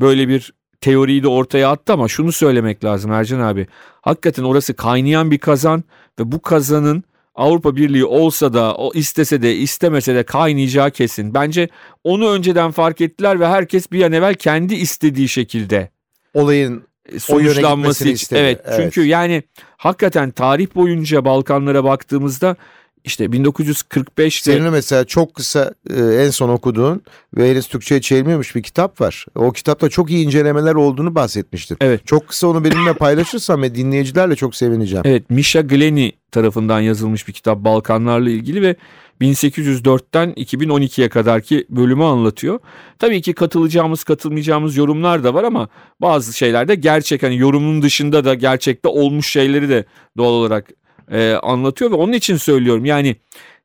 böyle 0.00 0.28
bir 0.28 0.52
teoriyi 0.80 1.22
de 1.22 1.28
ortaya 1.28 1.70
attı 1.70 1.92
ama 1.92 2.08
şunu 2.08 2.32
söylemek 2.32 2.84
lazım 2.84 3.12
Ercan 3.12 3.40
abi. 3.40 3.66
Hakikaten 4.02 4.42
orası 4.42 4.74
kaynayan 4.74 5.30
bir 5.30 5.38
kazan 5.38 5.84
ve 6.20 6.32
bu 6.32 6.42
kazanın 6.42 7.04
Avrupa 7.34 7.76
Birliği 7.76 8.04
olsa 8.04 8.52
da 8.52 8.74
o 8.74 8.92
istese 8.94 9.42
de 9.42 9.56
istemese 9.56 10.14
de 10.14 10.22
kaynayacağı 10.22 10.90
kesin. 10.90 11.34
Bence 11.34 11.68
onu 12.04 12.30
önceden 12.30 12.70
fark 12.70 13.00
ettiler 13.00 13.40
ve 13.40 13.46
herkes 13.46 13.92
bir 13.92 14.02
an 14.02 14.12
evvel 14.12 14.34
kendi 14.34 14.74
istediği 14.74 15.28
şekilde 15.28 15.90
olayın 16.34 16.84
sonuçlanması 17.18 18.08
için. 18.08 18.36
Evet, 18.36 18.60
evet 18.64 18.80
çünkü 18.82 19.08
yani 19.08 19.42
hakikaten 19.76 20.30
tarih 20.30 20.74
boyunca 20.74 21.24
Balkanlara 21.24 21.84
baktığımızda 21.84 22.56
işte 23.04 23.24
1945'te... 23.24 24.52
Senin 24.52 24.70
mesela 24.70 25.04
çok 25.04 25.34
kısa 25.34 25.74
e, 25.90 26.02
en 26.02 26.30
son 26.30 26.48
okuduğun 26.48 27.02
ve 27.36 27.50
henüz 27.50 27.66
Türkçe'ye 27.66 28.00
çevrilmemiş 28.00 28.54
bir 28.54 28.62
kitap 28.62 29.00
var. 29.00 29.26
O 29.34 29.52
kitapta 29.52 29.88
çok 29.88 30.10
iyi 30.10 30.26
incelemeler 30.26 30.74
olduğunu 30.74 31.14
bahsetmiştin. 31.14 31.76
Evet. 31.80 32.06
Çok 32.06 32.28
kısa 32.28 32.46
onu 32.46 32.64
benimle 32.64 32.92
paylaşırsam 32.94 33.62
ve 33.62 33.74
dinleyicilerle 33.74 34.36
çok 34.36 34.56
sevineceğim. 34.56 35.02
Evet 35.06 35.30
Misha 35.30 35.60
Glenny 35.60 36.10
tarafından 36.30 36.80
yazılmış 36.80 37.28
bir 37.28 37.32
kitap 37.32 37.58
Balkanlarla 37.58 38.30
ilgili 38.30 38.62
ve 38.62 38.76
1804'ten 39.20 40.30
2012'ye 40.32 41.08
kadarki 41.08 41.66
bölümü 41.70 42.04
anlatıyor. 42.04 42.58
Tabii 42.98 43.22
ki 43.22 43.32
katılacağımız 43.32 44.04
katılmayacağımız 44.04 44.76
yorumlar 44.76 45.24
da 45.24 45.34
var 45.34 45.44
ama 45.44 45.68
bazı 46.00 46.32
şeylerde 46.32 46.74
gerçek 46.74 47.22
hani 47.22 47.36
yorumun 47.38 47.82
dışında 47.82 48.24
da 48.24 48.34
gerçekte 48.34 48.88
olmuş 48.88 49.30
şeyleri 49.30 49.68
de 49.68 49.84
doğal 50.16 50.32
olarak 50.32 50.70
e, 51.10 51.32
anlatıyor 51.32 51.90
ve 51.90 51.94
onun 51.94 52.12
için 52.12 52.36
söylüyorum 52.36 52.84
yani 52.84 53.16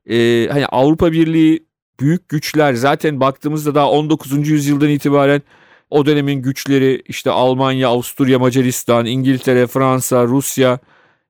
e, 0.10 0.48
hani 0.52 0.66
Avrupa 0.66 1.12
Birliği 1.12 1.64
büyük 2.00 2.30
güçler 2.30 2.74
zaten 2.74 3.20
baktığımızda 3.20 3.76
daha 3.76 3.90
19. 3.90 4.48
yüzyıldan 4.50 4.90
itibaren 4.90 5.42
o 5.90 6.06
dönemin 6.06 6.42
güçleri 6.42 7.02
işte 7.08 7.32
Almanya, 7.32 7.90
Avusturya, 7.90 8.40
Macaristan, 8.40 9.06
İngiltere, 9.06 9.68
Fransa, 9.68 10.26
Rusya 10.26 10.80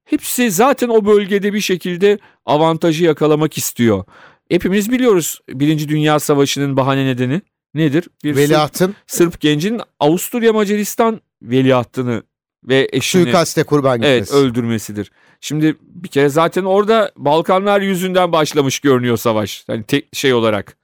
hepsi 0.05 0.51
zaten 0.51 0.89
o 0.89 1.05
bölgede 1.05 1.53
bir 1.53 1.61
şekilde 1.61 2.19
avantajı 2.45 3.03
yakalamak 3.03 3.57
istiyor. 3.57 4.03
Hepimiz 4.49 4.91
biliyoruz 4.91 5.39
Birinci 5.49 5.89
Dünya 5.89 6.19
Savaşı'nın 6.19 6.77
bahane 6.77 7.05
nedeni 7.05 7.41
nedir? 7.73 8.07
Bir 8.23 8.35
Veliahtın. 8.35 8.85
Sırp, 8.85 8.95
Sırp 9.07 9.41
gencin 9.41 9.81
Avusturya 9.99 10.53
Macaristan 10.53 11.21
veliahtını 11.41 12.23
ve 12.63 12.89
eşini 12.91 13.23
suikaste 13.23 13.63
kurban 13.63 13.97
gitmesi. 13.97 14.15
Evet 14.17 14.31
öldürmesidir. 14.31 15.11
Şimdi 15.41 15.75
bir 15.81 16.09
kere 16.09 16.29
zaten 16.29 16.63
orada 16.63 17.11
Balkanlar 17.17 17.81
yüzünden 17.81 18.31
başlamış 18.31 18.79
görünüyor 18.79 19.17
savaş. 19.17 19.63
Hani 19.67 19.83
tek 19.83 20.15
şey 20.15 20.33
olarak. 20.33 20.77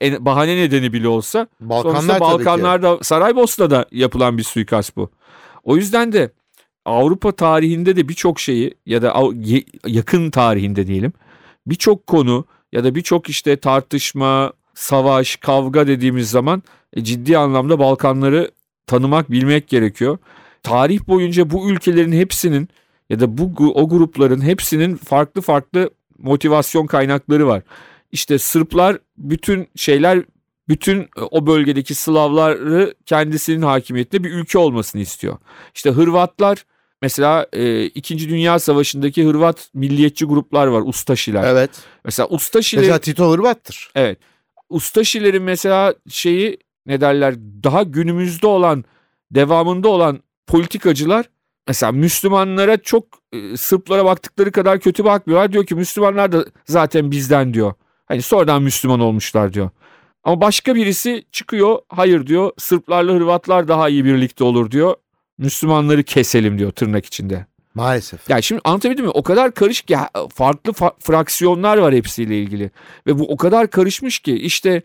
En, 0.00 0.24
bahane 0.24 0.56
nedeni 0.56 0.92
bile 0.92 1.08
olsa. 1.08 1.46
Balkanlar 1.60 2.20
Balkanlarda 2.20 2.98
Saraybosna'da 3.02 3.86
yapılan 3.92 4.38
bir 4.38 4.42
suikast 4.42 4.96
bu. 4.96 5.10
O 5.64 5.76
yüzden 5.76 6.12
de 6.12 6.30
Avrupa 6.84 7.32
tarihinde 7.32 7.96
de 7.96 8.08
birçok 8.08 8.40
şeyi 8.40 8.74
ya 8.86 9.02
da 9.02 9.14
yakın 9.86 10.30
tarihinde 10.30 10.86
diyelim 10.86 11.12
birçok 11.70 12.06
konu 12.06 12.44
ya 12.72 12.84
da 12.84 12.94
birçok 12.94 13.28
işte 13.28 13.56
tartışma, 13.56 14.52
savaş, 14.74 15.36
kavga 15.36 15.86
dediğimiz 15.86 16.30
zaman 16.30 16.62
e, 16.92 17.04
ciddi 17.04 17.38
anlamda 17.38 17.78
Balkanları 17.78 18.50
tanımak, 18.86 19.30
bilmek 19.30 19.68
gerekiyor. 19.68 20.18
Tarih 20.62 21.08
boyunca 21.08 21.50
bu 21.50 21.70
ülkelerin 21.70 22.12
hepsinin 22.12 22.68
ya 23.10 23.20
da 23.20 23.38
bu 23.38 23.72
o 23.74 23.88
grupların 23.88 24.40
hepsinin 24.40 24.96
farklı 24.96 25.40
farklı 25.40 25.90
motivasyon 26.18 26.86
kaynakları 26.86 27.46
var. 27.46 27.62
İşte 28.12 28.38
Sırplar 28.38 28.98
bütün 29.18 29.68
şeyler 29.76 30.24
bütün 30.68 31.00
e, 31.00 31.20
o 31.30 31.46
bölgedeki 31.46 31.94
Slavları 31.94 32.94
kendisinin 33.06 33.62
hakimiyetinde 33.62 34.24
bir 34.24 34.30
ülke 34.32 34.58
olmasını 34.58 35.02
istiyor. 35.02 35.36
İşte 35.74 35.90
Hırvatlar 35.90 36.64
mesela 37.02 37.46
e, 37.52 37.84
İkinci 37.84 38.28
Dünya 38.28 38.58
Savaşı'ndaki 38.58 39.24
Hırvat 39.24 39.70
milliyetçi 39.74 40.24
gruplar 40.24 40.66
var 40.66 40.82
Ustaşiler. 40.86 41.44
Evet. 41.44 41.70
Mesela 42.04 42.28
Ustaşiler. 42.28 42.82
Mesela 42.82 42.98
Tito 42.98 43.32
Hırvattır. 43.32 43.90
Evet. 43.94 44.18
Ustaşilerin 44.68 45.42
mesela 45.42 45.94
şeyi 46.08 46.58
ne 46.86 47.00
derler 47.00 47.34
daha 47.38 47.82
günümüzde 47.82 48.46
olan 48.46 48.84
devamında 49.30 49.88
olan 49.88 50.20
politikacılar 50.46 51.26
mesela 51.68 51.92
Müslümanlara 51.92 52.76
çok 52.76 53.04
e, 53.32 53.56
Sırplara 53.56 54.04
baktıkları 54.04 54.52
kadar 54.52 54.80
kötü 54.80 55.04
bakmıyorlar. 55.04 55.52
Diyor 55.52 55.66
ki 55.66 55.74
Müslümanlar 55.74 56.32
da 56.32 56.44
zaten 56.66 57.10
bizden 57.10 57.54
diyor. 57.54 57.74
Hani 58.06 58.22
sonradan 58.22 58.62
Müslüman 58.62 59.00
olmuşlar 59.00 59.52
diyor. 59.52 59.70
Ama 60.24 60.40
başka 60.40 60.74
birisi 60.74 61.24
çıkıyor 61.32 61.78
hayır 61.88 62.26
diyor 62.26 62.50
Sırplarla 62.58 63.12
Hırvatlar 63.12 63.68
daha 63.68 63.88
iyi 63.88 64.04
birlikte 64.04 64.44
olur 64.44 64.70
diyor. 64.70 64.94
Müslümanları 65.38 66.02
keselim 66.02 66.58
diyor 66.58 66.70
tırnak 66.70 67.06
içinde. 67.06 67.46
Maalesef. 67.74 68.30
Yani 68.30 68.42
şimdi 68.42 68.60
anlatabildim 68.64 69.04
mi? 69.04 69.10
O 69.10 69.22
kadar 69.22 69.54
karışık 69.54 69.88
ki 69.88 69.96
farklı 70.34 70.72
fa- 70.72 70.94
fraksiyonlar 71.00 71.78
var 71.78 71.94
hepsiyle 71.94 72.38
ilgili. 72.38 72.70
Ve 73.06 73.18
bu 73.18 73.32
o 73.32 73.36
kadar 73.36 73.70
karışmış 73.70 74.18
ki 74.18 74.34
işte 74.34 74.82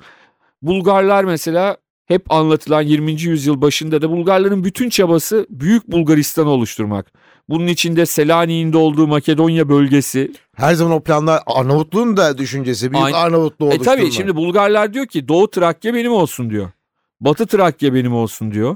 Bulgarlar 0.61 1.23
mesela 1.23 1.77
hep 2.05 2.31
anlatılan 2.31 2.81
20. 2.81 3.21
yüzyıl 3.21 3.61
başında 3.61 4.01
da 4.01 4.09
Bulgarların 4.09 4.63
bütün 4.63 4.89
çabası 4.89 5.47
Büyük 5.49 5.91
Bulgaristan'ı 5.91 6.49
oluşturmak. 6.49 7.11
Bunun 7.49 7.67
içinde 7.67 8.05
Selanik'in 8.05 8.73
de 8.73 8.77
olduğu 8.77 9.07
Makedonya 9.07 9.69
bölgesi. 9.69 10.31
Her 10.55 10.73
zaman 10.73 10.93
o 10.93 10.99
planlar 11.03 11.41
Arnavutluğun 11.45 12.17
da 12.17 12.37
düşüncesi. 12.37 12.91
Büyük 12.91 13.05
Aynen. 13.05 13.17
Arnavutluğu 13.17 13.65
oluşturmak. 13.65 13.97
E 13.97 14.01
tabii 14.01 14.11
şimdi 14.11 14.35
Bulgarlar 14.35 14.93
diyor 14.93 15.05
ki 15.05 15.27
Doğu 15.27 15.51
Trakya 15.51 15.93
benim 15.93 16.11
olsun 16.11 16.49
diyor. 16.49 16.69
Batı 17.21 17.47
Trakya 17.47 17.93
benim 17.93 18.13
olsun 18.13 18.51
diyor. 18.51 18.75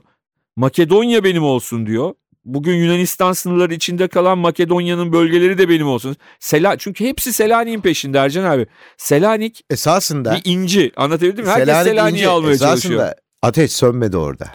Makedonya 0.55 1.23
benim 1.23 1.43
olsun 1.43 1.85
diyor. 1.85 2.13
Bugün 2.47 2.75
Yunanistan 2.75 3.33
sınırları 3.33 3.73
içinde 3.73 4.07
kalan 4.07 4.37
Makedonya'nın 4.37 5.13
bölgeleri 5.13 5.57
de 5.57 5.69
benim 5.69 5.87
olsun. 5.87 6.15
Sela 6.39 6.77
çünkü 6.77 7.05
hepsi 7.05 7.33
Selanik'in 7.33 7.81
peşinde 7.81 8.17
Ercan 8.17 8.43
abi. 8.43 8.67
Selanik 8.97 9.61
esasında 9.69 10.35
bir 10.35 10.51
inci. 10.51 10.91
Anlatabildim 10.95 11.45
mi? 11.45 11.51
Herkes 11.51 11.83
Selanik'i 11.83 12.27
almaya 12.27 12.51
esasında 12.51 12.69
çalışıyor. 12.69 13.11
Ateş 13.41 13.71
sönmedi 13.71 14.17
orada. 14.17 14.51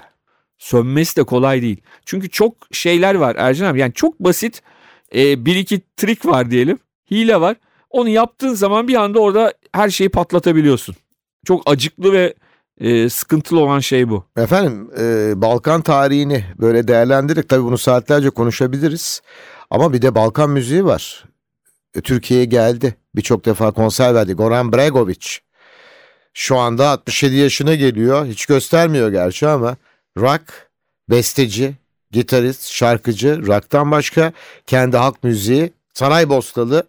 Sönmesi 0.59 1.17
de 1.17 1.23
kolay 1.25 1.63
değil. 1.63 1.81
Çünkü 2.07 2.31
çok 2.31 2.55
şeyler 2.73 3.15
var 3.15 3.37
Ercan 3.39 3.67
abi. 3.67 3.81
Yani 3.81 3.93
çok 3.93 4.21
basit 4.21 4.63
e, 5.15 5.47
bir 5.47 5.57
iki 5.57 5.81
trik 5.97 6.27
var 6.27 6.51
diyelim. 6.51 6.79
Hile 7.11 7.41
var. 7.41 7.57
Onu 7.91 8.09
yaptığın 8.09 8.55
zaman 8.55 8.89
bir 8.89 8.95
anda 8.95 9.19
orada 9.19 9.53
her 9.73 9.91
şeyi 9.91 10.11
patlatabiliyorsun. 10.11 10.97
Çok 11.47 11.71
acıklı 11.71 12.13
ve 12.13 12.35
e, 12.81 13.09
sıkıntılı 13.09 13.61
olan 13.61 13.81
şey 13.81 14.09
bu. 14.09 14.25
Efendim 14.37 14.91
e, 14.99 15.33
Balkan 15.43 15.83
tarihini 15.83 16.45
böyle 16.59 16.89
değerlendirerek 16.89 17.49
tabii 17.49 17.65
bunu 17.65 17.79
saatlerce 17.79 18.31
konuşabiliriz. 18.31 19.23
Ama 19.71 19.93
bir 19.93 20.03
de 20.03 20.15
Balkan 20.15 20.51
müziği 20.51 20.85
var. 20.85 21.25
E, 21.95 22.01
Türkiye'ye 22.01 22.45
geldi. 22.45 22.95
Birçok 23.15 23.45
defa 23.45 23.71
konser 23.71 24.15
verdi. 24.15 24.33
Goran 24.33 24.73
Bregovic. 24.73 25.27
Şu 26.35 26.59
anda 26.59 26.89
67 26.89 27.37
yaşına 27.37 27.75
geliyor. 27.75 28.27
Hiç 28.27 28.47
göstermiyor 28.47 29.13
gerçi 29.13 29.49
ama 29.49 29.77
rock, 30.19 30.43
besteci, 31.11 31.75
gitarist, 32.11 32.69
şarkıcı, 32.69 33.47
rock'tan 33.47 33.91
başka 33.91 34.33
kendi 34.67 34.97
halk 34.97 35.25
müziği, 35.25 35.73
Saraybosnalı 35.95 36.87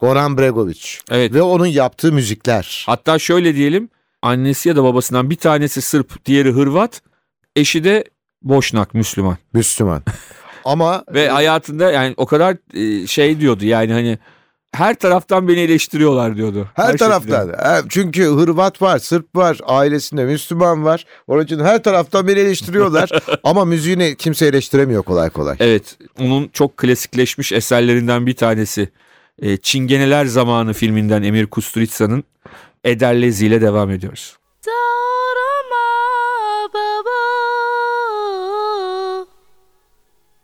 Goran 0.00 0.38
Bregovic. 0.38 0.80
Evet. 1.10 1.34
Ve 1.34 1.42
onun 1.42 1.66
yaptığı 1.66 2.12
müzikler. 2.12 2.84
Hatta 2.86 3.18
şöyle 3.18 3.54
diyelim 3.54 3.88
annesi 4.22 4.68
ya 4.68 4.76
da 4.76 4.84
babasından 4.84 5.30
bir 5.30 5.36
tanesi 5.36 5.82
Sırp, 5.82 6.26
diğeri 6.26 6.52
Hırvat, 6.52 7.02
eşi 7.56 7.84
de 7.84 8.04
Boşnak, 8.42 8.94
Müslüman. 8.94 9.36
Müslüman. 9.52 10.02
Ama 10.64 11.04
ve 11.14 11.28
hayatında 11.28 11.92
yani 11.92 12.14
o 12.16 12.26
kadar 12.26 12.56
e, 12.74 13.06
şey 13.06 13.40
diyordu 13.40 13.64
yani 13.64 13.92
hani 13.92 14.18
her 14.72 14.94
taraftan 14.94 15.48
beni 15.48 15.60
eleştiriyorlar 15.60 16.36
diyordu. 16.36 16.68
Her, 16.74 16.84
her 16.84 16.96
taraftan. 16.96 17.46
Şekilde. 17.46 17.88
Çünkü 17.88 18.24
Hırvat 18.24 18.82
var, 18.82 18.98
Sırp 18.98 19.36
var, 19.36 19.58
ailesinde 19.66 20.24
Müslüman 20.24 20.84
var. 20.84 21.04
Onun 21.26 21.44
için 21.44 21.58
her 21.58 21.82
taraftan 21.82 22.28
beni 22.28 22.38
eleştiriyorlar. 22.38 23.10
Ama 23.44 23.64
müziğini 23.64 24.16
kimse 24.18 24.46
eleştiremiyor 24.46 25.02
kolay 25.02 25.30
kolay. 25.30 25.56
Evet. 25.60 25.96
Onun 26.20 26.48
çok 26.48 26.76
klasikleşmiş 26.76 27.52
eserlerinden 27.52 28.26
bir 28.26 28.36
tanesi. 28.36 28.88
E, 29.42 29.56
Çingeneler 29.56 30.24
Zamanı 30.24 30.72
filminden 30.72 31.22
Emir 31.22 31.46
Kusturica'nın 31.46 32.24
Ederlezi 32.84 33.46
ile 33.46 33.60
devam 33.60 33.90
ediyoruz. 33.90 34.38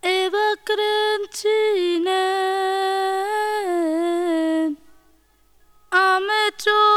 Eva 0.03 0.57
Dural 6.67 6.96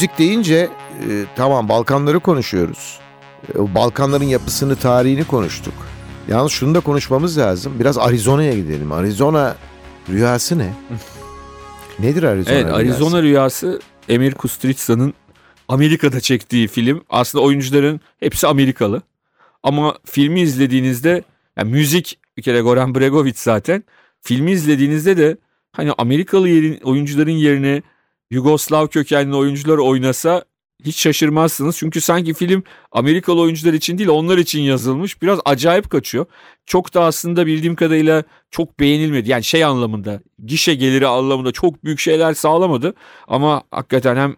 Müzik 0.00 0.18
deyince 0.18 0.56
e, 0.56 0.68
tamam 1.36 1.68
Balkanları 1.68 2.20
konuşuyoruz. 2.20 2.98
E, 3.54 3.74
Balkanların 3.74 4.24
yapısını, 4.24 4.76
tarihini 4.76 5.24
konuştuk. 5.24 5.74
Yalnız 6.28 6.52
şunu 6.52 6.74
da 6.74 6.80
konuşmamız 6.80 7.38
lazım. 7.38 7.72
Biraz 7.80 7.98
Arizona'ya 7.98 8.52
gidelim. 8.52 8.92
Arizona 8.92 9.56
rüyası 10.08 10.58
ne? 10.58 10.72
Nedir 11.98 12.22
Arizona 12.22 12.54
Evet 12.54 12.64
rüyası? 12.64 12.76
Arizona 12.76 13.22
Rüyası 13.22 13.80
Emir 14.08 14.34
Kustrica'nın 14.34 15.14
Amerika'da 15.68 16.20
çektiği 16.20 16.68
film. 16.68 17.04
Aslında 17.10 17.44
oyuncuların 17.44 18.00
hepsi 18.20 18.46
Amerikalı. 18.46 19.02
Ama 19.62 19.94
filmi 20.04 20.40
izlediğinizde 20.40 21.22
yani 21.56 21.70
müzik 21.70 22.18
bir 22.36 22.42
kere 22.42 22.60
Goran 22.60 22.94
Bregovic 22.94 23.34
zaten. 23.36 23.84
Filmi 24.20 24.50
izlediğinizde 24.50 25.16
de 25.16 25.36
hani 25.72 25.92
Amerikalı 25.98 26.48
yerin, 26.48 26.80
oyuncuların 26.80 27.30
yerine 27.30 27.82
Yugoslav 28.30 28.86
kökenli 28.86 29.36
oyuncular 29.36 29.78
oynasa 29.78 30.44
hiç 30.84 31.00
şaşırmazsınız. 31.00 31.76
Çünkü 31.78 32.00
sanki 32.00 32.34
film 32.34 32.62
Amerikalı 32.92 33.40
oyuncular 33.40 33.72
için 33.72 33.98
değil 33.98 34.08
onlar 34.08 34.38
için 34.38 34.60
yazılmış. 34.60 35.22
Biraz 35.22 35.38
acayip 35.44 35.90
kaçıyor. 35.90 36.26
Çok 36.66 36.94
da 36.94 37.04
aslında 37.04 37.46
bildiğim 37.46 37.76
kadarıyla 37.76 38.22
çok 38.50 38.80
beğenilmedi. 38.80 39.30
Yani 39.30 39.44
şey 39.44 39.64
anlamında 39.64 40.20
gişe 40.46 40.74
geliri 40.74 41.06
anlamında 41.06 41.52
çok 41.52 41.84
büyük 41.84 42.00
şeyler 42.00 42.34
sağlamadı. 42.34 42.94
Ama 43.28 43.62
hakikaten 43.70 44.16
hem 44.16 44.36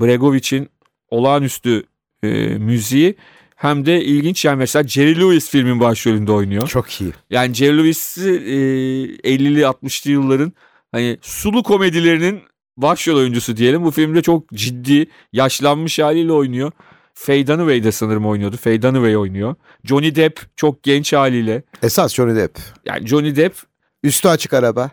Bregovic'in 0.00 0.68
olağanüstü 1.10 1.82
e, 2.22 2.28
müziği 2.58 3.14
hem 3.56 3.86
de 3.86 4.04
ilginç 4.04 4.44
yani 4.44 4.56
mesela 4.56 4.88
Jerry 4.88 5.20
Lewis 5.20 5.50
filmin 5.50 5.80
başrolünde 5.80 6.32
oynuyor. 6.32 6.68
Çok 6.68 7.00
iyi. 7.00 7.12
Yani 7.30 7.54
Jerry 7.54 7.78
Lewis'i 7.78 8.30
e, 8.30 9.34
50'li 9.34 9.60
60'lı 9.60 10.10
yılların 10.10 10.52
hani 10.92 11.18
sulu 11.22 11.62
komedilerinin 11.62 12.42
başrol 12.76 13.16
oyuncusu 13.16 13.56
diyelim. 13.56 13.84
Bu 13.84 13.90
filmde 13.90 14.22
çok 14.22 14.48
ciddi 14.48 15.06
yaşlanmış 15.32 15.98
haliyle 15.98 16.32
oynuyor. 16.32 16.72
Faye 17.14 17.46
Dunaway 17.46 17.84
de 17.84 17.92
sanırım 17.92 18.26
oynuyordu. 18.26 18.56
Faye 18.56 18.82
Dunaway 18.82 19.16
oynuyor. 19.16 19.54
Johnny 19.84 20.14
Depp 20.14 20.40
çok 20.56 20.82
genç 20.82 21.12
haliyle. 21.12 21.62
Esas 21.82 22.14
Johnny 22.14 22.36
Depp. 22.36 22.58
Yani 22.86 23.06
Johnny 23.06 23.36
Depp 23.36 23.56
Üstü 24.02 24.28
açık 24.28 24.52
araba. 24.54 24.90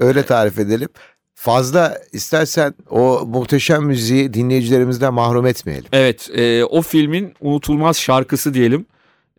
Öyle 0.00 0.22
tarif 0.26 0.58
edelim. 0.58 0.88
Fazla 1.34 1.98
istersen 2.12 2.74
o 2.90 3.26
muhteşem 3.26 3.84
müziği 3.84 4.34
dinleyicilerimizden 4.34 5.14
mahrum 5.14 5.46
etmeyelim. 5.46 5.88
evet 5.92 6.30
e, 6.34 6.64
o 6.64 6.82
filmin 6.82 7.34
unutulmaz 7.40 7.98
şarkısı 7.98 8.54
diyelim. 8.54 8.86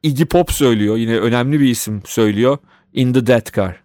Iggy 0.04 0.24
Pop 0.24 0.52
söylüyor. 0.52 0.98
Yine 0.98 1.20
önemli 1.20 1.60
bir 1.60 1.70
isim 1.70 2.02
söylüyor. 2.06 2.58
In 2.94 3.14
the 3.14 3.28
Death 3.28 3.56
Car. 3.56 3.85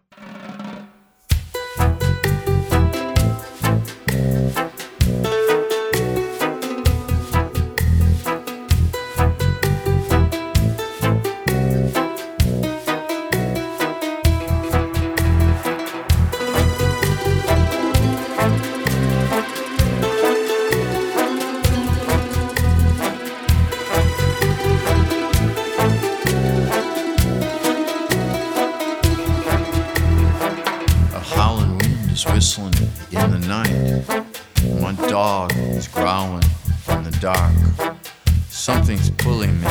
Something's 38.61 39.09
pulling 39.09 39.59
me 39.63 39.69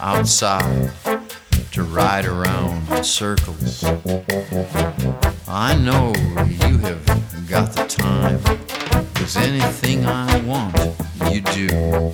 outside 0.00 0.90
to 1.72 1.82
ride 1.82 2.24
around 2.24 2.90
in 2.90 3.04
circles. 3.04 3.84
I 5.46 5.76
know 5.76 6.14
you 6.46 6.78
have 6.78 7.04
got 7.46 7.74
the 7.74 7.84
time. 7.86 8.40
Cause 9.16 9.36
anything 9.36 10.06
I 10.06 10.40
want, 10.46 10.74
you 11.30 11.42
do. 11.42 12.12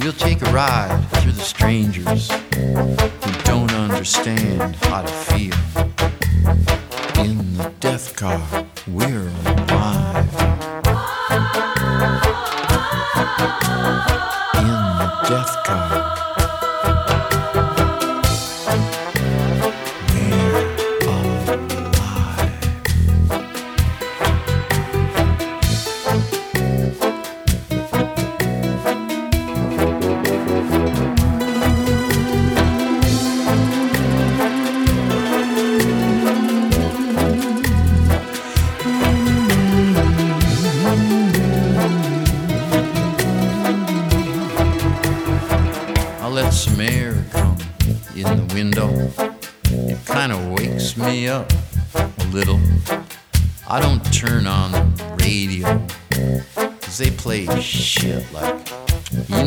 We'll 0.00 0.12
take 0.14 0.42
a 0.42 0.50
ride 0.50 1.00
through 1.12 1.32
the 1.32 1.42
strangers 1.42 2.28
who 2.56 3.32
don't 3.44 3.72
understand 3.72 4.74
how 4.82 5.02
to 5.02 5.12
feel. 5.30 5.54
In 7.24 7.56
the 7.56 7.72
death 7.78 8.16
car, 8.16 8.66
we're 8.88 9.28
alive. 9.46 10.19
Death 15.30 15.62
car, 15.62 15.79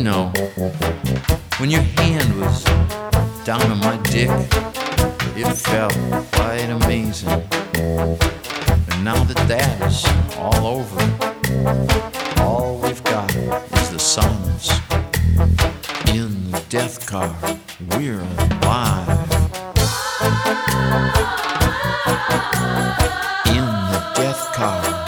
know, 0.04 0.30
when 1.56 1.70
your 1.70 1.80
hand 1.80 2.38
was 2.38 2.62
down 3.42 3.62
on 3.70 3.78
my 3.78 3.96
dick, 4.02 4.28
it 5.34 5.50
felt 5.56 5.94
quite 6.32 6.68
amazing. 6.68 7.30
And 7.30 9.02
now 9.02 9.24
that 9.24 9.42
that 9.48 9.80
is 9.90 10.04
all 10.36 10.66
over, 10.66 11.00
all 12.42 12.76
we've 12.82 13.02
got 13.04 13.34
is 13.34 13.90
the 13.90 13.98
silence 13.98 14.68
in 16.10 16.50
the 16.50 16.62
death 16.68 17.06
car. 17.06 17.34
We're 17.96 18.20
alive. 18.20 19.08
In 23.46 23.64
the 23.64 24.12
death 24.16 24.52
car. 24.52 25.03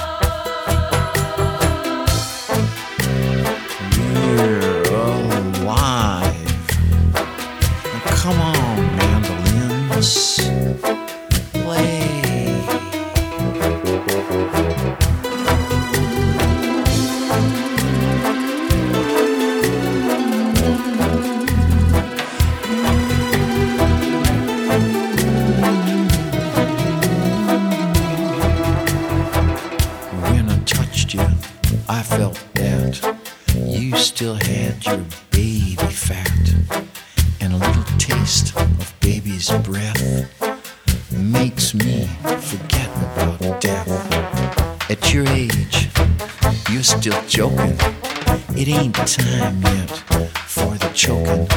For 50.46 50.76
the 50.78 50.90
choking. 50.94 51.48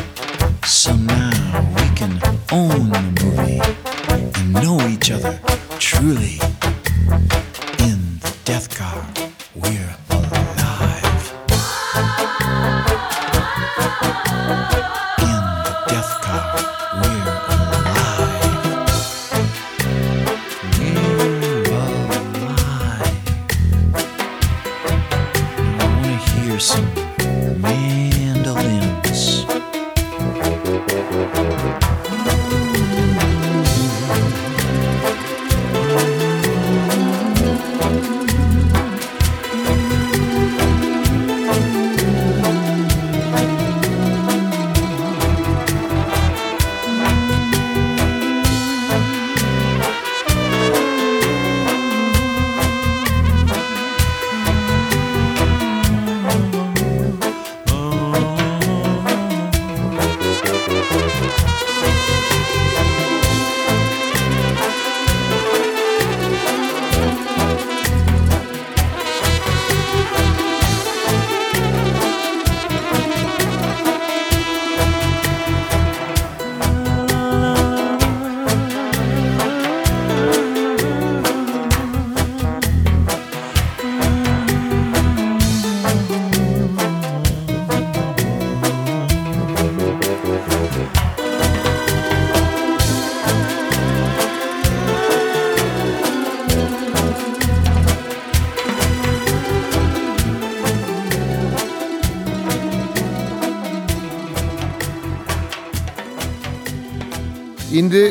So 0.64 0.96
now 0.96 1.32
we 1.76 1.96
can 1.96 2.20
own 2.52 2.90
the 2.90 3.02
movie 3.22 3.62
and 4.10 4.54
know 4.54 4.80
each 4.88 5.12
other 5.12 5.40
truly. 5.80 6.40
In 7.80 8.20
the 8.20 8.36
death 8.46 8.76
car, 8.76 9.19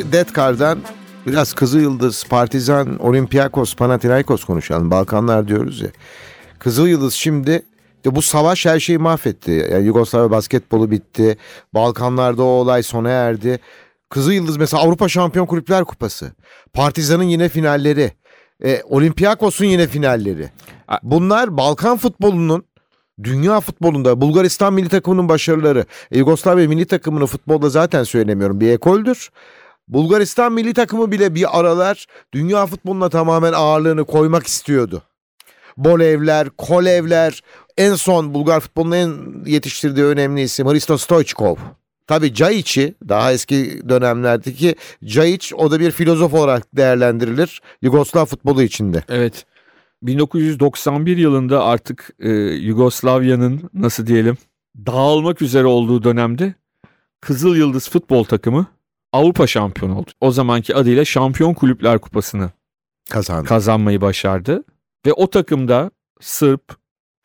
Şimdi 0.09 0.21
Detkar'dan 0.21 0.79
biraz 1.27 1.53
Kızıl 1.53 1.81
Yıldız, 1.81 2.25
Partizan, 2.25 2.99
Olympiakos, 2.99 3.75
Panathinaikos 3.75 4.45
konuşalım. 4.45 4.91
Balkanlar 4.91 5.49
diyoruz 5.49 5.81
ya. 5.81 5.89
Kızıl 6.59 6.87
Yıldız 6.87 7.15
şimdi 7.15 7.63
de 8.05 8.15
bu 8.15 8.23
savaş 8.23 8.67
her 8.67 8.81
şeyi 8.81 8.99
mahvetti. 8.99 9.69
Yani 9.73 9.87
Yugoslavya 9.87 10.31
basketbolu 10.31 10.91
bitti. 10.91 11.37
Balkanlarda 11.75 12.43
o 12.43 12.47
olay 12.47 12.83
sona 12.83 13.11
erdi. 13.11 13.59
Kızıl 14.09 14.33
Yıldız 14.33 14.57
mesela 14.57 14.83
Avrupa 14.83 15.09
Şampiyon 15.09 15.47
Kulüpler 15.47 15.85
Kupası. 15.85 16.33
Partizan'ın 16.73 17.25
yine 17.25 17.49
finalleri. 17.49 18.13
E, 18.65 18.83
Olympiakos'un 18.83 19.65
yine 19.65 19.87
finalleri. 19.87 20.51
Bunlar 21.03 21.57
Balkan 21.57 21.97
futbolunun 21.97 22.65
dünya 23.23 23.61
futbolunda 23.61 24.21
Bulgaristan 24.21 24.75
milli 24.75 24.89
takımının 24.89 25.29
başarıları. 25.29 25.85
Yugoslavya 26.11 26.69
milli 26.69 26.87
takımını 26.87 27.27
futbolda 27.27 27.69
zaten 27.69 28.05
söylemiyorum 28.05 28.61
bir 28.61 28.71
ekoldür. 28.71 29.31
Bulgaristan 29.89 30.53
milli 30.53 30.75
takımı 30.75 31.13
bile 31.13 31.35
bir 31.35 31.59
aralar 31.61 32.07
dünya 32.33 32.67
futboluna 32.67 33.09
tamamen 33.09 33.53
ağırlığını 33.53 34.05
koymak 34.05 34.47
istiyordu. 34.47 35.03
Bolevler, 35.77 36.51
Kolevler, 36.51 37.43
en 37.77 37.95
son 37.95 38.35
Bulgar 38.35 38.61
futbolunun 38.61 38.95
en 38.95 39.15
yetiştirdiği 39.47 40.07
önemli 40.07 40.43
isim 40.43 40.67
Hristo 40.67 40.99
Stoichkov. 40.99 41.57
Tabii 42.07 42.35
Caiç'i 42.35 42.95
daha 43.09 43.33
eski 43.33 43.83
dönemlerdeki 43.89 44.75
Caiç 45.05 45.53
o 45.55 45.71
da 45.71 45.81
bir 45.81 45.91
filozof 45.91 46.35
olarak 46.35 46.77
değerlendirilir 46.77 47.63
Yugoslav 47.83 48.25
futbolu 48.25 48.63
içinde. 48.63 49.05
Evet. 49.09 49.47
1991 50.03 51.17
yılında 51.17 51.65
artık 51.65 52.11
e, 52.19 52.31
Yugoslavya'nın 52.31 53.71
nasıl 53.75 54.07
diyelim 54.07 54.37
dağılmak 54.87 55.43
üzere 55.43 55.67
olduğu 55.67 56.03
dönemde 56.03 56.55
Kızıl 57.21 57.57
Yıldız 57.57 57.91
futbol 57.91 58.25
takımı 58.25 58.67
Avrupa 59.13 59.47
şampiyonu 59.47 59.99
oldu. 59.99 60.11
O 60.21 60.31
zamanki 60.31 60.75
adıyla 60.75 61.05
Şampiyon 61.05 61.55
Kulüpler 61.55 61.99
Kupası'nı 61.99 62.51
Kazandı. 63.11 63.49
kazanmayı 63.49 64.01
başardı. 64.01 64.65
Ve 65.07 65.13
o 65.13 65.31
takımda 65.31 65.91
Sırp 66.21 66.63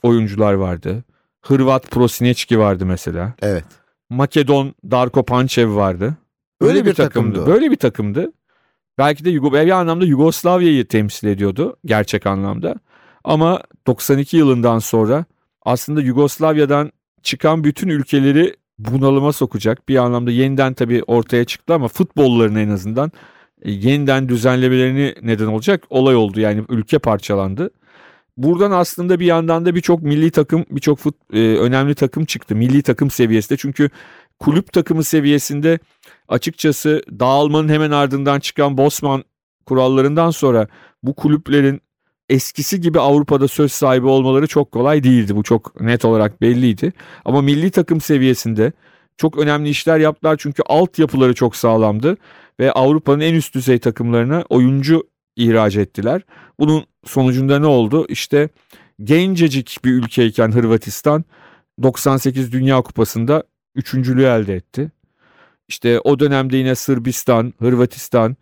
oyuncular 0.03 0.53
vardı. 0.53 1.03
Hırvat 1.41 1.91
Prosinecki 1.91 2.59
vardı 2.59 2.85
mesela. 2.85 3.33
evet. 3.41 3.65
Makedon 4.09 4.75
Darko 4.91 5.25
Pančev 5.25 5.75
vardı. 5.75 6.17
Öyle 6.61 6.85
bir 6.85 6.93
takımdı 6.93 7.41
o. 7.43 7.47
Böyle 7.47 7.71
bir 7.71 7.75
takımdı. 7.75 8.31
Belki 8.97 9.25
de 9.25 9.29
Yugo 9.29 9.53
bir 9.53 9.69
anlamda 9.69 10.05
Yugoslavya'yı 10.05 10.87
temsil 10.87 11.27
ediyordu 11.27 11.77
gerçek 11.85 12.25
anlamda. 12.25 12.75
Ama 13.23 13.61
92 13.87 14.37
yılından 14.37 14.79
sonra 14.79 15.25
aslında 15.61 16.01
Yugoslavya'dan 16.01 16.91
çıkan 17.23 17.63
bütün 17.63 17.87
ülkeleri 17.87 18.55
bunalıma 18.85 19.33
sokacak 19.33 19.89
bir 19.89 19.95
anlamda 19.95 20.31
yeniden 20.31 20.73
tabii 20.73 21.03
ortaya 21.07 21.45
çıktı 21.45 21.73
ama 21.73 21.87
futbollarını 21.87 22.59
en 22.59 22.69
azından 22.69 23.11
e, 23.61 23.71
yeniden 23.71 24.29
düzenlemelerini 24.29 25.15
neden 25.21 25.45
olacak 25.45 25.83
olay 25.89 26.15
oldu. 26.15 26.39
Yani 26.39 26.63
ülke 26.69 26.99
parçalandı. 26.99 27.69
Buradan 28.37 28.71
aslında 28.71 29.19
bir 29.19 29.25
yandan 29.25 29.65
da 29.65 29.75
birçok 29.75 30.01
milli 30.01 30.31
takım, 30.31 30.65
birçok 30.71 30.99
fut- 30.99 31.33
e, 31.33 31.57
önemli 31.57 31.95
takım 31.95 32.25
çıktı. 32.25 32.55
Milli 32.55 32.81
takım 32.81 33.09
seviyesinde. 33.09 33.57
Çünkü 33.57 33.89
kulüp 34.39 34.73
takımı 34.73 35.03
seviyesinde 35.03 35.79
açıkçası 36.27 37.03
dağılmanın 37.19 37.69
hemen 37.69 37.91
ardından 37.91 38.39
çıkan 38.39 38.77
Bosman 38.77 39.23
kurallarından 39.65 40.29
sonra 40.31 40.67
bu 41.03 41.15
kulüplerin 41.15 41.81
eskisi 42.29 42.81
gibi 42.81 42.99
Avrupa'da 42.99 43.47
söz 43.47 43.71
sahibi 43.71 44.07
olmaları 44.07 44.47
çok 44.47 44.71
kolay 44.71 45.03
değildi. 45.03 45.35
Bu 45.35 45.43
çok 45.43 45.81
net 45.81 46.05
olarak 46.05 46.41
belliydi. 46.41 46.93
Ama 47.25 47.41
milli 47.41 47.71
takım 47.71 48.01
seviyesinde 48.01 48.71
çok 49.17 49.37
önemli 49.37 49.69
işler 49.69 49.99
yaptılar 49.99 50.35
çünkü 50.39 50.63
altyapıları 50.65 51.33
çok 51.33 51.55
sağlamdı 51.55 52.17
ve 52.59 52.71
Avrupa'nın 52.71 53.19
en 53.19 53.33
üst 53.33 53.55
düzey 53.55 53.79
takımlarına 53.79 54.43
oyuncu 54.49 55.03
ihraç 55.35 55.75
ettiler. 55.75 56.21
Bunun 56.59 56.85
sonucunda 57.05 57.59
ne 57.59 57.65
oldu? 57.65 58.05
İşte 58.09 58.49
gencecik 59.03 59.77
bir 59.85 59.91
ülkeyken 59.91 60.51
Hırvatistan 60.51 61.25
98 61.83 62.51
Dünya 62.51 62.81
Kupası'nda 62.81 63.43
üçüncülüğü 63.75 64.23
elde 64.23 64.55
etti. 64.55 64.91
İşte 65.67 65.99
o 65.99 66.19
dönemde 66.19 66.57
yine 66.57 66.75
Sırbistan, 66.75 67.53
Hırvatistan 67.59 68.35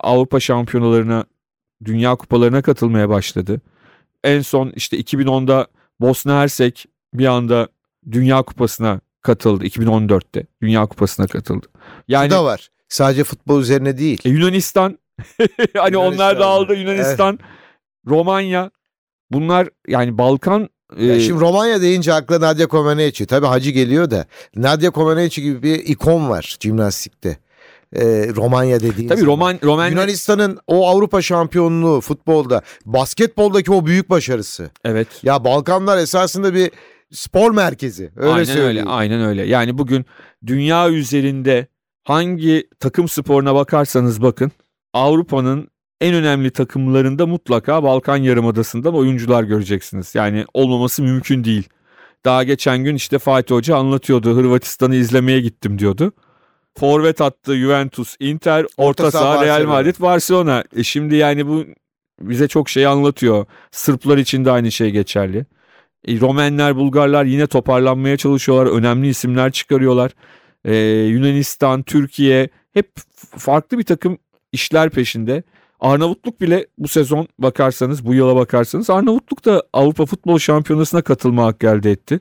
Avrupa 0.00 0.40
şampiyonalarına, 0.40 1.24
dünya 1.84 2.14
kupalarına 2.16 2.62
katılmaya 2.62 3.08
başladı. 3.08 3.60
En 4.24 4.40
son 4.40 4.72
işte 4.76 5.00
2010'da 5.00 5.66
Bosna 6.00 6.40
Hersek 6.40 6.86
bir 7.14 7.26
anda 7.26 7.68
Dünya 8.12 8.42
Kupası'na 8.42 9.00
katıldı. 9.22 9.64
2014'te 9.66 10.46
Dünya 10.62 10.86
Kupası'na 10.86 11.26
katıldı. 11.26 11.66
Yani 12.08 12.30
Bu 12.30 12.34
da 12.34 12.44
var. 12.44 12.68
Sadece 12.88 13.24
futbol 13.24 13.60
üzerine 13.60 13.98
değil. 13.98 14.20
e, 14.24 14.28
Yunanistan 14.30 14.98
hani 15.76 15.96
onlar 15.96 16.12
Yunanistan. 16.12 16.40
da 16.40 16.46
aldı 16.46 16.74
Yunanistan, 16.74 17.38
Romanya 18.06 18.70
bunlar 19.30 19.68
yani 19.88 20.18
Balkan 20.18 20.68
e, 20.96 21.06
Ya 21.06 21.20
şimdi 21.20 21.40
Romanya 21.40 21.80
deyince 21.80 22.14
akla 22.14 22.40
Nadia 22.40 22.68
Comaneci. 22.68 23.26
Tabii 23.26 23.46
Hacı 23.46 23.70
geliyor 23.70 24.10
da. 24.10 24.26
Nadia 24.56 24.90
Comaneci 24.92 25.42
gibi 25.42 25.62
bir 25.62 25.74
ikon 25.74 26.28
var 26.30 26.56
jimnastikte. 26.60 27.38
Ee, 27.96 28.28
Romanya 28.36 28.80
dediğin 28.80 29.08
tabii. 29.08 29.26
Roman 29.26 29.58
Roman 29.62 29.88
Yunanistan'ın 29.88 30.58
o 30.66 30.88
Avrupa 30.88 31.22
şampiyonluğu 31.22 32.00
futbolda, 32.00 32.62
basketboldaki 32.86 33.72
o 33.72 33.86
büyük 33.86 34.10
başarısı. 34.10 34.70
evet. 34.84 35.08
Ya 35.22 35.44
Balkanlar 35.44 35.98
esasında 35.98 36.54
bir 36.54 36.70
spor 37.12 37.50
merkezi. 37.50 38.10
Öyle 38.16 38.32
aynen 38.32 38.44
söyleyeyim. 38.44 38.86
öyle, 38.86 38.90
aynen 38.90 39.20
öyle. 39.20 39.46
Yani 39.46 39.78
bugün 39.78 40.06
dünya 40.46 40.90
üzerinde 40.90 41.66
hangi 42.04 42.68
takım 42.80 43.08
sporuna 43.08 43.54
bakarsanız 43.54 44.22
bakın 44.22 44.52
Avrupa'nın 44.92 45.68
en 46.00 46.14
önemli 46.14 46.50
takımlarında 46.50 47.26
mutlaka 47.26 47.82
Balkan 47.82 48.16
Yarımadası'ndan 48.16 48.94
oyuncular 48.94 49.42
göreceksiniz. 49.42 50.14
Yani 50.14 50.44
olmaması 50.54 51.02
mümkün 51.02 51.44
değil. 51.44 51.68
Daha 52.24 52.44
geçen 52.44 52.84
gün 52.84 52.94
işte 52.94 53.18
Fatih 53.18 53.54
Hoca 53.54 53.76
anlatıyordu. 53.76 54.36
Hırvatistan'ı 54.36 54.94
izlemeye 54.94 55.40
gittim 55.40 55.78
diyordu. 55.78 56.12
Forvet 56.78 57.20
attı 57.20 57.56
Juventus, 57.56 58.16
Inter, 58.20 58.62
orta, 58.76 58.82
Orta 59.06 59.10
saha 59.10 59.44
Real. 59.44 59.64
Madrid, 59.64 59.94
Barcelona. 60.00 60.64
E 60.76 60.82
şimdi 60.82 61.16
yani 61.16 61.46
bu 61.46 61.64
bize 62.20 62.48
çok 62.48 62.68
şey 62.68 62.86
anlatıyor. 62.86 63.46
Sırplar 63.70 64.18
için 64.18 64.44
de 64.44 64.50
aynı 64.50 64.72
şey 64.72 64.90
geçerli. 64.90 65.46
E, 66.08 66.20
Romenler, 66.20 66.76
Bulgarlar 66.76 67.24
yine 67.24 67.46
toparlanmaya 67.46 68.16
çalışıyorlar. 68.16 68.78
Önemli 68.78 69.08
isimler 69.08 69.52
çıkarıyorlar. 69.52 70.12
E, 70.64 70.76
Yunanistan, 71.06 71.82
Türkiye 71.82 72.48
hep 72.74 72.90
farklı 73.38 73.78
bir 73.78 73.84
takım 73.84 74.18
işler 74.52 74.90
peşinde. 74.90 75.42
Arnavutluk 75.80 76.40
bile 76.40 76.66
bu 76.78 76.88
sezon 76.88 77.28
bakarsanız, 77.38 78.06
bu 78.06 78.14
yıla 78.14 78.36
bakarsanız 78.36 78.90
Arnavutluk 78.90 79.44
da 79.44 79.62
Avrupa 79.72 80.06
Futbol 80.06 80.38
Şampiyonası'na 80.38 81.02
katılma 81.02 81.46
hakkı 81.46 81.66
elde 81.66 81.90
etti. 81.90 82.20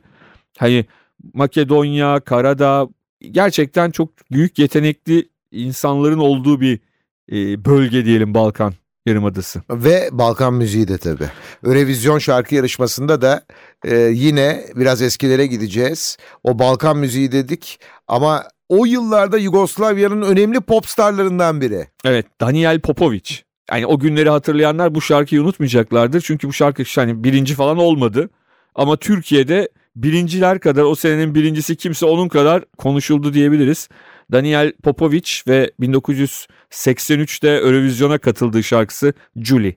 Hani 0.57 0.85
Makedonya, 1.33 2.19
Karadağ 2.19 2.87
gerçekten 3.21 3.91
çok 3.91 4.09
büyük 4.31 4.59
yetenekli 4.59 5.29
insanların 5.51 6.17
olduğu 6.17 6.61
bir 6.61 6.79
e, 7.31 7.65
bölge 7.65 8.05
diyelim 8.05 8.33
Balkan 8.33 8.73
Yarımadası. 9.05 9.61
Ve 9.69 10.09
Balkan 10.11 10.53
müziği 10.53 10.87
de 10.87 10.97
tabii. 10.97 11.29
Eurovision 11.65 12.19
şarkı 12.19 12.55
yarışmasında 12.55 13.21
da 13.21 13.45
e, 13.85 13.95
yine 13.95 14.65
biraz 14.75 15.01
eskilere 15.01 15.47
gideceğiz. 15.47 16.17
O 16.43 16.59
Balkan 16.59 16.97
müziği 16.97 17.31
dedik 17.31 17.79
ama 18.07 18.43
o 18.69 18.85
yıllarda 18.85 19.37
Yugoslavya'nın 19.37 20.21
önemli 20.21 20.61
pop 20.61 20.87
starlarından 20.87 21.61
biri. 21.61 21.87
Evet 22.05 22.25
Daniel 22.41 22.79
Popovic. 22.79 23.47
Yani 23.71 23.85
o 23.85 23.99
günleri 23.99 24.29
hatırlayanlar 24.29 24.95
bu 24.95 25.01
şarkıyı 25.01 25.41
unutmayacaklardır. 25.41 26.21
Çünkü 26.21 26.47
bu 26.47 26.53
şarkı 26.53 26.83
hani 26.95 27.23
birinci 27.23 27.53
falan 27.53 27.77
olmadı. 27.77 28.29
Ama 28.75 28.97
Türkiye'de 28.97 29.69
birinciler 30.03 30.59
kadar 30.59 30.83
o 30.83 30.95
senenin 30.95 31.35
birincisi 31.35 31.75
kimse 31.75 32.05
onun 32.05 32.27
kadar 32.27 32.63
konuşuldu 32.77 33.33
diyebiliriz. 33.33 33.89
Daniel 34.31 34.73
Popovic 34.83 35.31
ve 35.47 35.71
1983'te 35.79 37.49
Eurovision'a 37.49 38.17
katıldığı 38.17 38.63
şarkısı 38.63 39.13
Julie. 39.35 39.75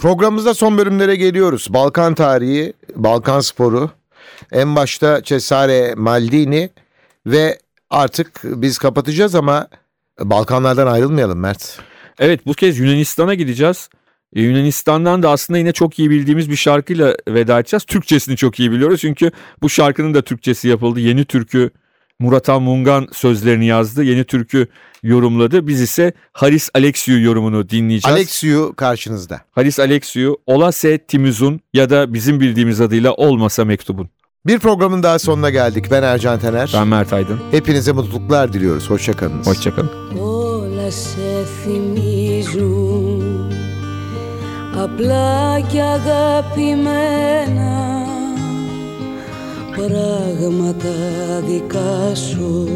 Programımızda 0.00 0.54
son 0.54 0.78
bölümlere 0.78 1.16
geliyoruz. 1.16 1.66
Balkan 1.70 2.14
tarihi, 2.14 2.72
Balkan 2.96 3.40
sporu. 3.40 3.90
En 4.52 4.76
başta 4.76 5.22
Cesare 5.22 5.94
Maldini 5.94 6.70
ve 7.26 7.58
artık 7.90 8.40
biz 8.44 8.78
kapatacağız 8.78 9.34
ama 9.34 9.68
Balkanlardan 10.20 10.86
ayrılmayalım 10.86 11.38
Mert. 11.38 11.78
Evet 12.18 12.46
bu 12.46 12.52
kez 12.52 12.78
Yunanistan'a 12.78 13.34
gideceğiz. 13.34 13.88
Ee, 14.34 14.42
Yunanistan'dan 14.42 15.22
da 15.22 15.30
aslında 15.30 15.58
yine 15.58 15.72
çok 15.72 15.98
iyi 15.98 16.10
bildiğimiz 16.10 16.50
bir 16.50 16.56
şarkıyla 16.56 17.16
veda 17.28 17.60
edeceğiz. 17.60 17.84
Türkçesini 17.84 18.36
çok 18.36 18.60
iyi 18.60 18.72
biliyoruz 18.72 19.00
çünkü 19.00 19.30
bu 19.62 19.68
şarkının 19.68 20.14
da 20.14 20.22
Türkçesi 20.22 20.68
yapıldı. 20.68 21.00
Yeni 21.00 21.24
türkü 21.24 21.70
Muratan 22.19 22.61
Mungan 22.61 23.07
sözlerini 23.13 23.65
yazdı. 23.65 24.03
Yeni 24.03 24.23
türkü 24.23 24.67
yorumladı. 25.03 25.67
Biz 25.67 25.81
ise 25.81 26.13
Haris 26.33 26.69
Alexiou 26.73 27.19
yorumunu 27.19 27.69
dinleyeceğiz. 27.69 28.15
Alexiou 28.15 28.75
karşınızda. 28.75 29.41
Haris 29.51 29.79
Alexiou, 29.79 30.37
Olase 30.45 30.97
Timuzun 30.97 31.59
ya 31.73 31.89
da 31.89 32.13
bizim 32.13 32.39
bildiğimiz 32.39 32.81
adıyla 32.81 33.13
Olmasa 33.13 33.65
Mektubun. 33.65 34.09
Bir 34.45 34.59
programın 34.59 35.03
daha 35.03 35.19
sonuna 35.19 35.49
geldik. 35.49 35.85
Ben 35.91 36.03
Ercan 36.03 36.39
Taner. 36.39 36.71
Ben 36.73 36.87
Mert 36.87 37.13
Aydın. 37.13 37.39
Hepinize 37.51 37.91
mutluluklar 37.91 38.53
diliyoruz. 38.53 38.89
Hoşçakalınız. 38.89 39.47
Hoşçakalın. 39.47 39.89
Όλα 40.19 40.91
σε 40.91 41.45
θυμίζουν 41.63 43.15
Απλά 44.77 45.59
και 45.71 45.81
αγαπημένα 45.83 47.35
Πράγματα 49.76 50.94
δικά 51.46 52.14
σου. 52.14 52.68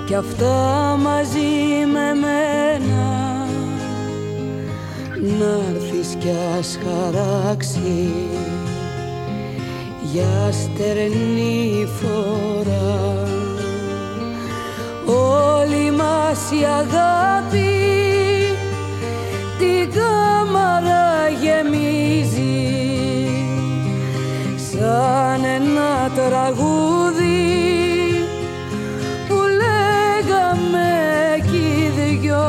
Κι 0.07 0.15
αυτά 0.15 0.97
μαζί 1.03 1.87
με 1.93 2.15
μένα 2.21 3.45
Να'ρθεις 5.39 6.17
κι 6.19 6.29
ας 6.59 6.79
χαράξεις. 6.85 7.81
Για 10.12 10.53
στερνή 10.53 11.87
φορά 11.87 13.24
όλη 15.35 15.91
μας 15.91 16.51
η 16.51 16.64
αγάπη 16.64 17.72
την 19.59 19.93
κάμαρα 19.93 21.28
γεμίζει. 21.43 22.64
Σαν 24.70 25.45
ένα 25.45 26.11
τραγούδι 26.14 27.53
που 29.28 29.35
λέγαμε 29.61 30.91
κι 31.51 31.57
οι 31.57 31.93
δυο. 31.97 32.47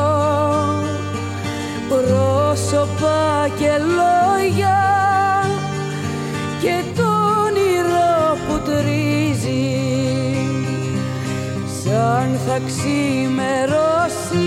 Πρόσωπα 1.88 3.48
και 3.58 3.70
λόγια 3.96 4.15
θα 12.48 12.60
ξημερώσει 12.66 14.44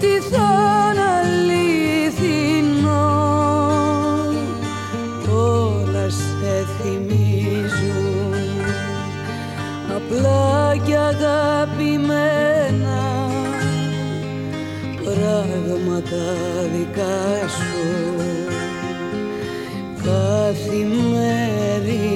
τι 0.00 0.12
θα 0.30 0.48
είναι 0.90 1.02
αληθινό. 1.82 3.14
Όλα 5.30 6.06
σε 6.10 6.54
θυμίζουν 6.78 8.34
απλά 9.96 10.76
και 10.86 10.96
αγαπημένα 10.96 12.42
πράγματα 15.02 16.24
δικά 16.72 17.48
σου. 17.48 17.84
Καθημερινά 20.04 22.11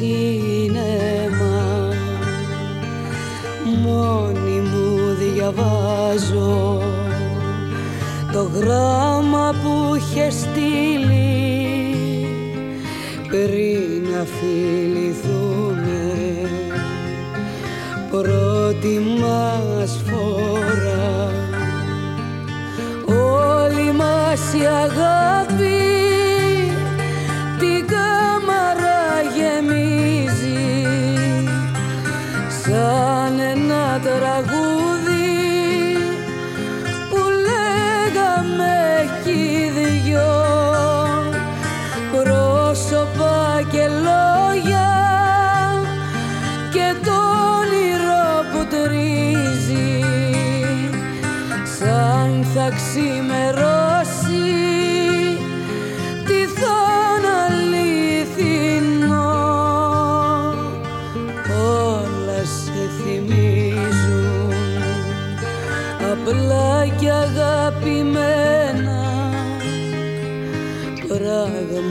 άλλο 0.00 0.08
σίνεμα 0.08 1.88
μόνη 3.82 4.60
μου 4.60 5.14
διαβάζω 5.14 6.82
το 8.32 8.42
γράμμα 8.42 9.54
που 9.62 9.94
είχε 9.94 10.30
στείλει. 10.30 11.28
Πριν 13.28 14.10
να 14.12 14.24
φιληθούμε 14.24 15.58
πρώτη 18.10 19.00
μας 19.20 20.02
φορά. 20.06 21.32
Όλη 23.06 23.92
μας 23.92 24.54
η 24.54 24.66
αγάπη 24.66 25.79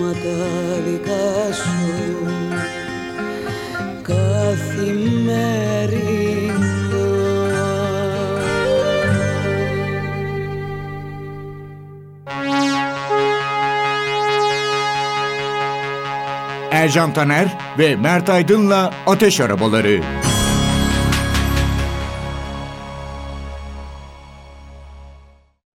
πράγματα 0.09 0.37
δικά 0.85 1.53
σου 1.53 1.79
καθημερινά 4.03 5.03
Ercan 16.85 17.13
Taner 17.17 17.49
ve 17.79 17.97
Mert 17.97 18.29
Aydın'la 18.29 18.91
Ateş 19.07 19.41
Arabaları. 19.41 20.01